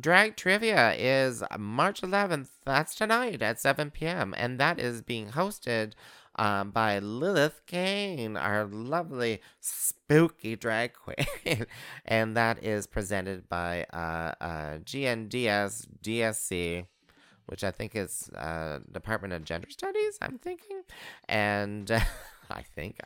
Drag 0.00 0.36
Trivia 0.36 0.94
is 0.94 1.42
March 1.58 2.00
11th. 2.00 2.48
That's 2.64 2.94
tonight 2.94 3.42
at 3.42 3.60
7 3.60 3.90
p.m. 3.90 4.34
And 4.36 4.58
that 4.58 4.80
is 4.80 5.02
being 5.02 5.28
hosted 5.28 5.92
um, 6.36 6.70
by 6.70 6.98
Lilith 6.98 7.60
Kane, 7.66 8.38
our 8.38 8.64
lovely 8.64 9.42
spooky 9.60 10.56
drag 10.56 10.94
queen. 11.44 11.66
and 12.06 12.36
that 12.36 12.64
is 12.64 12.86
presented 12.86 13.48
by 13.50 13.84
uh, 13.92 14.32
uh, 14.40 14.78
GNDS 14.78 15.86
DSC, 16.02 16.86
which 17.46 17.62
I 17.62 17.70
think 17.70 17.94
is 17.94 18.30
uh, 18.30 18.78
Department 18.90 19.34
of 19.34 19.44
Gender 19.44 19.68
Studies, 19.70 20.18
I'm 20.22 20.38
thinking. 20.38 20.82
And. 21.28 21.90
I 22.50 22.62
think, 22.62 23.00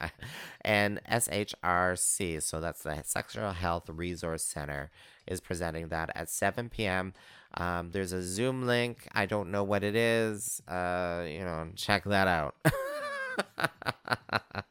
and 0.63 1.01
SHRC, 1.11 2.43
so 2.43 2.61
that's 2.61 2.83
the 2.83 3.03
Sexual 3.05 3.53
Health 3.53 3.89
Resource 3.89 4.43
Center, 4.43 4.91
is 5.27 5.41
presenting 5.41 5.89
that 5.89 6.11
at 6.15 6.29
7 6.29 6.69
p.m. 6.69 7.15
Um, 7.55 7.91
there's 7.93 8.13
a 8.13 8.23
Zoom 8.23 8.67
link. 8.67 9.09
I 9.13 9.27
don't 9.27 9.51
know 9.51 9.65
what 9.65 9.83
it 9.83 9.97
is. 9.97 10.61
Uh, 10.69 11.25
you 11.27 11.41
know, 11.41 11.69
check 11.75 12.05
that 12.05 12.29
out. 12.29 12.55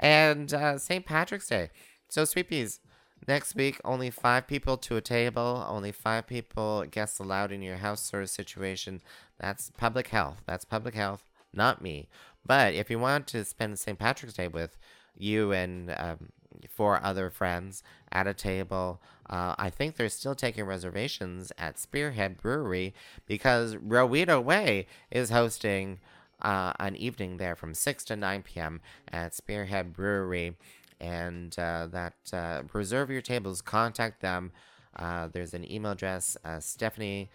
and 0.00 0.52
uh, 0.52 0.78
St. 0.78 1.04
Patrick's 1.04 1.48
Day. 1.48 1.70
So, 2.08 2.24
Sweet 2.24 2.48
Peas, 2.48 2.80
next 3.28 3.54
week, 3.54 3.80
only 3.84 4.10
five 4.10 4.46
people 4.46 4.76
to 4.78 4.96
a 4.96 5.00
table, 5.00 5.64
only 5.68 5.92
five 5.92 6.26
people, 6.26 6.84
guests 6.90 7.18
allowed 7.18 7.52
in 7.52 7.62
your 7.62 7.76
house 7.76 8.02
sort 8.02 8.22
of 8.22 8.30
situation. 8.30 9.02
That's 9.38 9.70
public 9.76 10.08
health. 10.08 10.42
That's 10.46 10.64
public 10.64 10.94
health, 10.94 11.24
not 11.52 11.82
me. 11.82 12.08
But 12.46 12.74
if 12.74 12.90
you 12.90 12.98
want 12.98 13.26
to 13.28 13.44
spend 13.44 13.78
St. 13.78 13.98
Patrick's 13.98 14.34
Day 14.34 14.48
with 14.48 14.76
you 15.16 15.52
and 15.52 15.94
um, 15.96 16.28
four 16.70 17.02
other 17.02 17.30
friends 17.30 17.82
at 18.12 18.26
a 18.26 18.34
table, 18.34 19.00
uh, 19.28 19.54
I 19.58 19.70
think 19.70 19.96
they're 19.96 20.08
still 20.08 20.34
taking 20.34 20.64
reservations 20.64 21.52
at 21.58 21.78
Spearhead 21.78 22.40
Brewery 22.40 22.94
because 23.26 23.76
Rowena 23.76 24.40
Way 24.40 24.86
is 25.10 25.30
hosting 25.30 25.98
uh, 26.42 26.72
an 26.78 26.96
evening 26.96 27.38
there 27.38 27.56
from 27.56 27.74
6 27.74 28.04
to 28.04 28.16
9 28.16 28.42
p.m. 28.42 28.80
at 29.10 29.34
Spearhead 29.34 29.92
Brewery. 29.92 30.56
And 31.00 31.58
uh, 31.58 31.88
that 31.90 32.14
uh, 32.32 32.62
reserve 32.72 33.10
your 33.10 33.20
tables, 33.20 33.60
contact 33.60 34.20
them. 34.20 34.52
Uh, 34.94 35.28
there's 35.30 35.52
an 35.52 35.70
email 35.70 35.92
address, 35.92 36.38
uh, 36.44 36.58
Stephanie, 36.60 37.30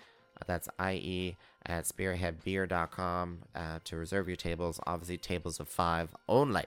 that's 0.48 0.70
IE 0.80 1.38
at 1.66 1.86
spearheadbeer.com 1.86 3.40
uh, 3.56 3.80
to 3.84 3.96
reserve 3.96 4.28
your 4.28 4.38
tables. 4.38 4.80
Obviously, 4.86 5.18
tables 5.18 5.60
of 5.60 5.68
five 5.68 6.16
only. 6.28 6.64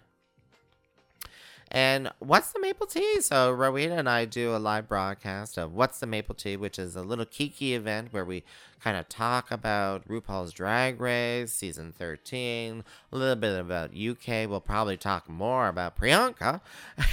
And 1.74 2.12
What's 2.20 2.52
the 2.52 2.60
Maple 2.60 2.86
Tea? 2.86 3.20
So, 3.20 3.50
Rowena 3.50 3.96
and 3.96 4.08
I 4.08 4.26
do 4.26 4.54
a 4.54 4.58
live 4.58 4.88
broadcast 4.88 5.58
of 5.58 5.74
What's 5.74 5.98
the 5.98 6.06
Maple 6.06 6.34
Tea, 6.34 6.56
which 6.56 6.78
is 6.78 6.94
a 6.94 7.02
little 7.02 7.24
kiki 7.24 7.74
event 7.74 8.12
where 8.12 8.24
we 8.24 8.44
kind 8.80 8.96
of 8.96 9.08
talk 9.08 9.50
about 9.50 10.06
RuPaul's 10.06 10.52
Drag 10.52 11.00
Race, 11.00 11.52
season 11.52 11.92
13, 11.92 12.84
a 13.12 13.16
little 13.16 13.34
bit 13.34 13.58
about 13.58 13.90
UK. 13.90 14.48
We'll 14.48 14.60
probably 14.60 14.96
talk 14.96 15.28
more 15.28 15.66
about 15.66 15.98
Priyanka 15.98 16.60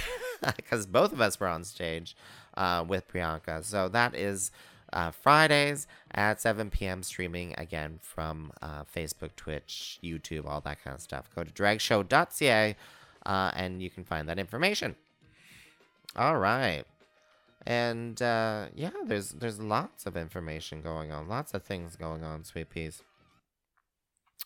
because 0.56 0.86
both 0.86 1.12
of 1.12 1.20
us 1.20 1.40
were 1.40 1.48
on 1.48 1.64
stage 1.64 2.14
uh, 2.56 2.84
with 2.86 3.08
Priyanka. 3.08 3.64
So, 3.64 3.88
that 3.88 4.14
is 4.14 4.52
uh, 4.92 5.10
Fridays 5.10 5.86
at 6.12 6.40
7 6.40 6.70
p.m. 6.70 7.02
streaming 7.02 7.54
again 7.58 7.98
from 8.02 8.52
uh, 8.60 8.84
Facebook, 8.84 9.34
Twitch, 9.36 9.98
YouTube, 10.02 10.46
all 10.46 10.60
that 10.62 10.82
kind 10.82 10.94
of 10.94 11.00
stuff. 11.00 11.28
Go 11.34 11.44
to 11.44 11.50
dragshow.ca 11.50 12.76
uh, 13.26 13.50
and 13.54 13.82
you 13.82 13.90
can 13.90 14.04
find 14.04 14.28
that 14.28 14.38
information. 14.38 14.96
All 16.16 16.38
right. 16.38 16.84
And 17.66 18.20
uh, 18.20 18.66
yeah, 18.74 18.90
there's 19.06 19.30
there's 19.30 19.60
lots 19.60 20.04
of 20.04 20.16
information 20.16 20.82
going 20.82 21.12
on, 21.12 21.28
lots 21.28 21.54
of 21.54 21.62
things 21.62 21.94
going 21.94 22.24
on, 22.24 22.44
sweet 22.44 22.70
peas. 22.70 23.02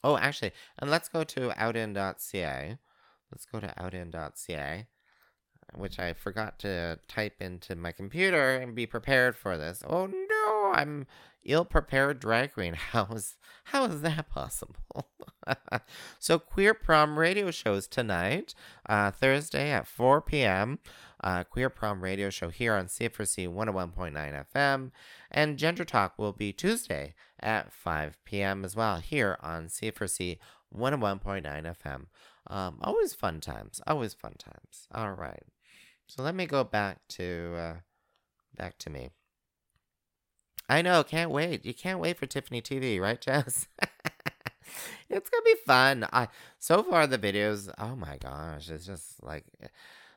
Oh, 0.05 0.19
actually, 0.19 0.53
and 0.79 0.91
let's 0.91 1.09
go 1.09 1.25
to 1.25 1.49
outin.ca. 1.51 2.77
Let's 3.33 3.47
go 3.47 3.59
to 3.59 3.69
outin.ca, 3.69 4.87
which 5.75 5.99
I 5.99 6.13
forgot 6.13 6.59
to 6.61 6.99
type 7.09 7.41
into 7.41 7.75
my 7.75 7.93
computer 7.93 8.57
and 8.57 8.75
be 8.75 8.87
prepared 8.87 9.35
for 9.35 9.57
this. 9.57 9.83
Oh 9.87 10.07
I'm 10.77 11.07
ill-prepared 11.45 12.21
drag 12.21 12.55
queen. 12.55 12.75
How 12.93 13.07
is 13.13 13.37
how 13.71 13.85
is 13.87 14.01
that 14.03 14.29
possible? 14.29 15.09
so 16.21 16.39
queer 16.39 16.73
prom 16.73 17.19
radio 17.19 17.51
shows 17.51 17.89
tonight, 17.89 18.55
uh, 18.89 19.11
Thursday 19.11 19.71
at 19.73 19.89
4 19.89 20.21
p.m 20.21 20.79
uh, 21.23 21.45
Queer 21.45 21.71
Prom 21.71 22.03
radio 22.03 22.31
show 22.31 22.51
here 22.51 22.75
on 22.75 22.87
CFRC 22.87 23.49
101.9 23.49 24.47
FM. 24.55 24.91
And 25.31 25.59
Gender 25.59 25.85
Talk 25.85 26.15
will 26.19 26.33
be 26.33 26.53
Tuesday 26.53 27.15
at 27.41 27.73
5 27.73 28.19
p.m. 28.25 28.65
as 28.65 28.77
well 28.77 28.99
here 28.99 29.37
on 29.41 29.67
CFRC 29.67 30.39
101.9 30.75 31.43
FM. 31.43 32.07
Um, 32.49 32.79
always 32.81 33.15
fun 33.15 33.41
times. 33.41 33.81
Always 33.87 34.15
fun 34.15 34.35
times. 34.39 34.87
All 34.95 35.13
right. 35.13 35.43
So 36.07 36.23
let 36.23 36.35
me 36.35 36.47
go 36.47 36.63
back 36.63 37.01
to 37.09 37.55
uh, 37.57 37.75
back 38.57 38.79
to 38.79 38.91
me. 38.91 39.11
I 40.69 40.83
know, 40.83 41.05
can't 41.05 41.31
wait. 41.31 41.65
You 41.65 41.75
can't 41.75 42.01
wait 42.01 42.19
for 42.19 42.27
Tiffany 42.27 42.61
TV, 42.61 42.99
right, 42.99 43.21
Jess? 43.21 43.69
it's 45.09 45.31
gonna 45.31 45.43
be 45.45 45.55
fun. 45.67 46.07
I 46.13 46.29
so 46.59 46.83
far 46.83 47.07
the 47.07 47.19
videos, 47.19 47.73
oh 47.79 47.97
my 47.97 48.17
gosh, 48.19 48.69
it's 48.71 48.87
just 48.87 49.23
like 49.23 49.45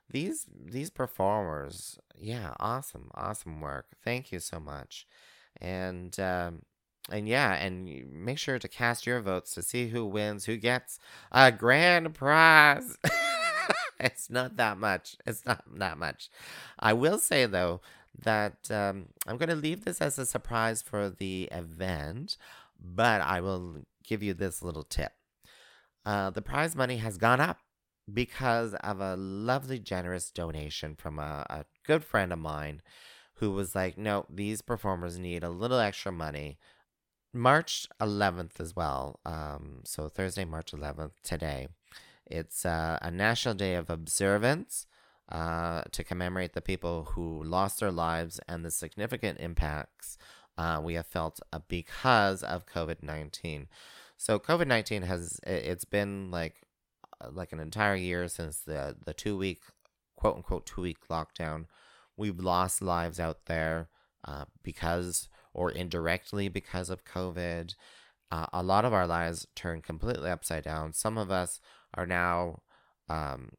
these 0.09 0.45
these 0.65 0.89
performers 0.89 1.99
yeah 2.17 2.53
awesome 2.59 3.09
awesome 3.15 3.61
work 3.61 3.87
thank 4.03 4.31
you 4.31 4.39
so 4.39 4.59
much 4.59 5.07
and 5.61 6.19
um 6.19 6.61
and 7.11 7.27
yeah 7.27 7.55
and 7.55 7.87
make 8.13 8.37
sure 8.37 8.59
to 8.59 8.67
cast 8.67 9.05
your 9.07 9.21
votes 9.21 9.53
to 9.53 9.61
see 9.61 9.89
who 9.89 10.05
wins 10.05 10.45
who 10.45 10.57
gets 10.57 10.99
a 11.31 11.51
grand 11.51 12.13
prize 12.15 12.97
it's 13.99 14.29
not 14.29 14.57
that 14.57 14.77
much 14.77 15.15
it's 15.25 15.45
not 15.45 15.63
that 15.79 15.97
much 15.97 16.29
i 16.79 16.93
will 16.93 17.17
say 17.19 17.45
though 17.45 17.81
that 18.23 18.69
um, 18.71 19.07
i'm 19.27 19.37
going 19.37 19.49
to 19.49 19.55
leave 19.55 19.85
this 19.85 20.01
as 20.01 20.17
a 20.17 20.25
surprise 20.25 20.81
for 20.81 21.09
the 21.09 21.49
event 21.51 22.37
but 22.79 23.21
i 23.21 23.39
will 23.41 23.77
give 24.03 24.23
you 24.23 24.33
this 24.33 24.61
little 24.61 24.83
tip 24.83 25.11
uh, 26.05 26.29
the 26.29 26.41
prize 26.41 26.75
money 26.75 26.97
has 26.97 27.17
gone 27.17 27.39
up 27.41 27.57
because 28.13 28.73
of 28.75 28.99
a 28.99 29.15
lovely, 29.15 29.79
generous 29.79 30.31
donation 30.31 30.95
from 30.95 31.19
a, 31.19 31.45
a 31.49 31.65
good 31.85 32.03
friend 32.03 32.33
of 32.33 32.39
mine 32.39 32.81
who 33.35 33.51
was 33.51 33.75
like, 33.75 33.97
no, 33.97 34.25
these 34.29 34.61
performers 34.61 35.17
need 35.17 35.43
a 35.43 35.49
little 35.49 35.79
extra 35.79 36.11
money. 36.11 36.57
March 37.33 37.87
11th 38.01 38.59
as 38.59 38.75
well. 38.75 39.19
Um, 39.25 39.81
so 39.85 40.09
Thursday, 40.09 40.45
March 40.45 40.71
11th, 40.71 41.11
today. 41.23 41.67
It's 42.25 42.65
uh, 42.65 42.97
a 43.01 43.11
national 43.11 43.55
day 43.55 43.75
of 43.75 43.89
observance 43.89 44.87
uh, 45.31 45.83
to 45.91 46.03
commemorate 46.03 46.53
the 46.53 46.61
people 46.61 47.09
who 47.11 47.43
lost 47.43 47.79
their 47.79 47.91
lives 47.91 48.39
and 48.47 48.65
the 48.65 48.71
significant 48.71 49.39
impacts 49.39 50.17
uh, 50.57 50.81
we 50.83 50.95
have 50.95 51.07
felt 51.07 51.39
uh, 51.53 51.59
because 51.69 52.43
of 52.43 52.65
COVID 52.65 53.01
19. 53.01 53.67
So 54.17 54.39
COVID 54.39 54.67
19 54.67 55.03
has, 55.03 55.39
it's 55.47 55.85
been 55.85 56.31
like 56.31 56.63
uh, 57.21 57.29
like 57.31 57.53
an 57.53 57.59
entire 57.59 57.95
year 57.95 58.27
since 58.27 58.59
the 58.59 58.95
the 59.05 59.13
two 59.13 59.37
week 59.37 59.61
quote 60.17 60.35
unquote 60.35 60.65
two 60.65 60.81
week 60.81 61.07
lockdown. 61.09 61.65
We've 62.17 62.39
lost 62.39 62.81
lives 62.81 63.19
out 63.19 63.45
there 63.45 63.87
uh, 64.25 64.45
because 64.61 65.29
or 65.53 65.71
indirectly 65.71 66.49
because 66.49 66.89
of 66.89 67.05
COVID. 67.05 67.75
Uh, 68.31 68.45
a 68.53 68.61
lot 68.61 68.85
of 68.85 68.93
our 68.93 69.07
lives 69.07 69.47
turned 69.55 69.83
completely 69.83 70.29
upside 70.29 70.63
down. 70.63 70.93
Some 70.93 71.17
of 71.17 71.31
us 71.31 71.59
are 71.95 72.05
now, 72.05 72.61
um, 73.07 73.49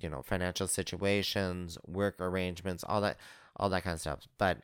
you 0.00 0.10
know, 0.10 0.22
financial 0.22 0.66
situations, 0.66 1.78
work 1.86 2.16
arrangements, 2.20 2.84
all 2.86 3.00
that, 3.00 3.16
all 3.56 3.68
that 3.70 3.84
kind 3.84 3.94
of 3.94 4.00
stuff. 4.00 4.20
But 4.38 4.58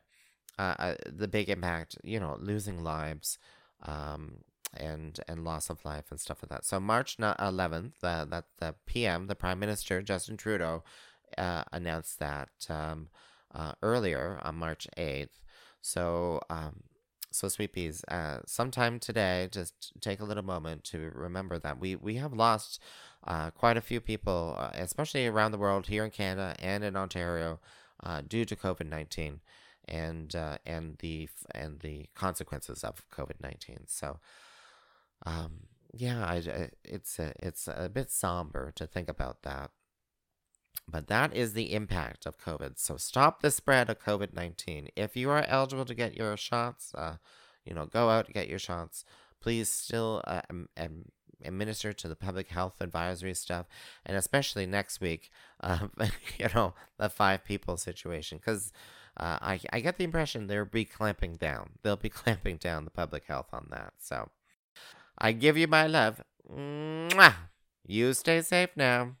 uh, 0.59 0.75
uh 0.79 0.95
the 1.05 1.27
big 1.27 1.49
impact, 1.49 1.97
you 2.03 2.19
know, 2.19 2.37
losing 2.39 2.83
lives, 2.83 3.37
um, 3.83 4.39
and 4.73 5.19
and 5.27 5.43
loss 5.43 5.69
of 5.69 5.83
life 5.85 6.05
and 6.09 6.19
stuff 6.19 6.39
like 6.41 6.49
that. 6.49 6.65
So 6.65 6.79
March 6.79 7.17
11th, 7.17 7.93
uh, 8.03 8.25
that 8.25 8.45
the 8.59 8.75
PM, 8.85 9.27
the 9.27 9.35
Prime 9.35 9.59
Minister 9.59 10.01
Justin 10.01 10.37
Trudeau, 10.37 10.83
uh, 11.37 11.63
announced 11.71 12.19
that 12.19 12.49
um, 12.69 13.09
uh, 13.53 13.73
earlier 13.81 14.39
on 14.43 14.55
March 14.55 14.87
8th. 14.97 15.39
So 15.81 16.41
um, 16.49 16.83
so 17.31 17.47
sweet 17.47 17.73
peas, 17.73 18.03
uh, 18.07 18.39
sometime 18.45 18.99
today, 18.99 19.49
just 19.51 19.93
take 20.01 20.19
a 20.19 20.25
little 20.25 20.43
moment 20.43 20.83
to 20.85 21.11
remember 21.13 21.59
that 21.59 21.79
we 21.79 21.95
we 21.95 22.15
have 22.15 22.33
lost 22.33 22.81
uh, 23.25 23.51
quite 23.51 23.77
a 23.77 23.81
few 23.81 23.99
people, 23.99 24.55
uh, 24.57 24.71
especially 24.73 25.27
around 25.27 25.51
the 25.51 25.57
world, 25.57 25.87
here 25.87 26.05
in 26.05 26.11
Canada 26.11 26.55
and 26.59 26.83
in 26.83 26.95
Ontario, 26.95 27.59
uh, 28.03 28.21
due 28.27 28.45
to 28.45 28.55
COVID 28.55 28.87
nineteen 28.87 29.41
and 29.87 30.35
uh, 30.35 30.57
and 30.65 30.97
the 30.99 31.29
and 31.53 31.79
the 31.79 32.07
consequences 32.15 32.83
of 32.83 33.03
COVID 33.09 33.41
nineteen. 33.41 33.81
So 33.87 34.19
um, 35.25 35.67
yeah, 35.93 36.25
I, 36.25 36.35
I, 36.35 36.69
it's 36.83 37.19
a, 37.19 37.33
it's 37.39 37.67
a 37.67 37.89
bit 37.89 38.11
somber 38.11 38.71
to 38.75 38.85
think 38.85 39.09
about 39.09 39.43
that. 39.43 39.71
But 40.89 41.07
that 41.07 41.35
is 41.35 41.53
the 41.53 41.73
impact 41.73 42.25
of 42.25 42.39
COVID. 42.39 42.79
So 42.79 42.95
stop 42.95 43.41
the 43.41 43.51
spread 43.51 43.89
of 43.89 43.99
COVID 43.99 44.33
19. 44.33 44.89
If 44.95 45.17
you 45.17 45.29
are 45.29 45.43
eligible 45.47 45.85
to 45.85 45.93
get 45.93 46.15
your 46.15 46.37
shots, 46.37 46.93
uh, 46.95 47.17
you 47.65 47.73
know, 47.73 47.85
go 47.85 48.09
out 48.09 48.31
get 48.33 48.47
your 48.47 48.59
shots. 48.59 49.03
Please 49.41 49.69
still 49.69 50.21
uh, 50.25 50.41
administer 51.43 51.93
to 51.93 52.07
the 52.07 52.15
public 52.15 52.47
health 52.47 52.75
advisory 52.79 53.33
stuff, 53.33 53.67
and 54.05 54.17
especially 54.17 54.65
next 54.65 55.01
week, 55.01 55.29
uh, 55.61 55.87
you 56.39 56.47
know, 56.55 56.73
the 56.97 57.09
five 57.09 57.43
people 57.43 57.77
situation. 57.77 58.37
Because 58.37 58.71
uh, 59.17 59.37
I, 59.41 59.59
I 59.73 59.79
get 59.81 59.97
the 59.97 60.03
impression 60.03 60.47
they'll 60.47 60.65
be 60.65 60.85
clamping 60.85 61.35
down. 61.35 61.71
They'll 61.83 61.97
be 61.97 62.09
clamping 62.21 62.57
down 62.57 62.85
the 62.85 62.91
public 62.91 63.25
health 63.25 63.47
on 63.51 63.67
that. 63.71 63.93
So 63.99 64.29
I 65.17 65.33
give 65.33 65.57
you 65.57 65.67
my 65.67 65.87
love. 65.87 66.23
Mwah! 66.49 67.33
You 67.85 68.13
stay 68.13 68.41
safe 68.41 68.69
now. 68.75 69.15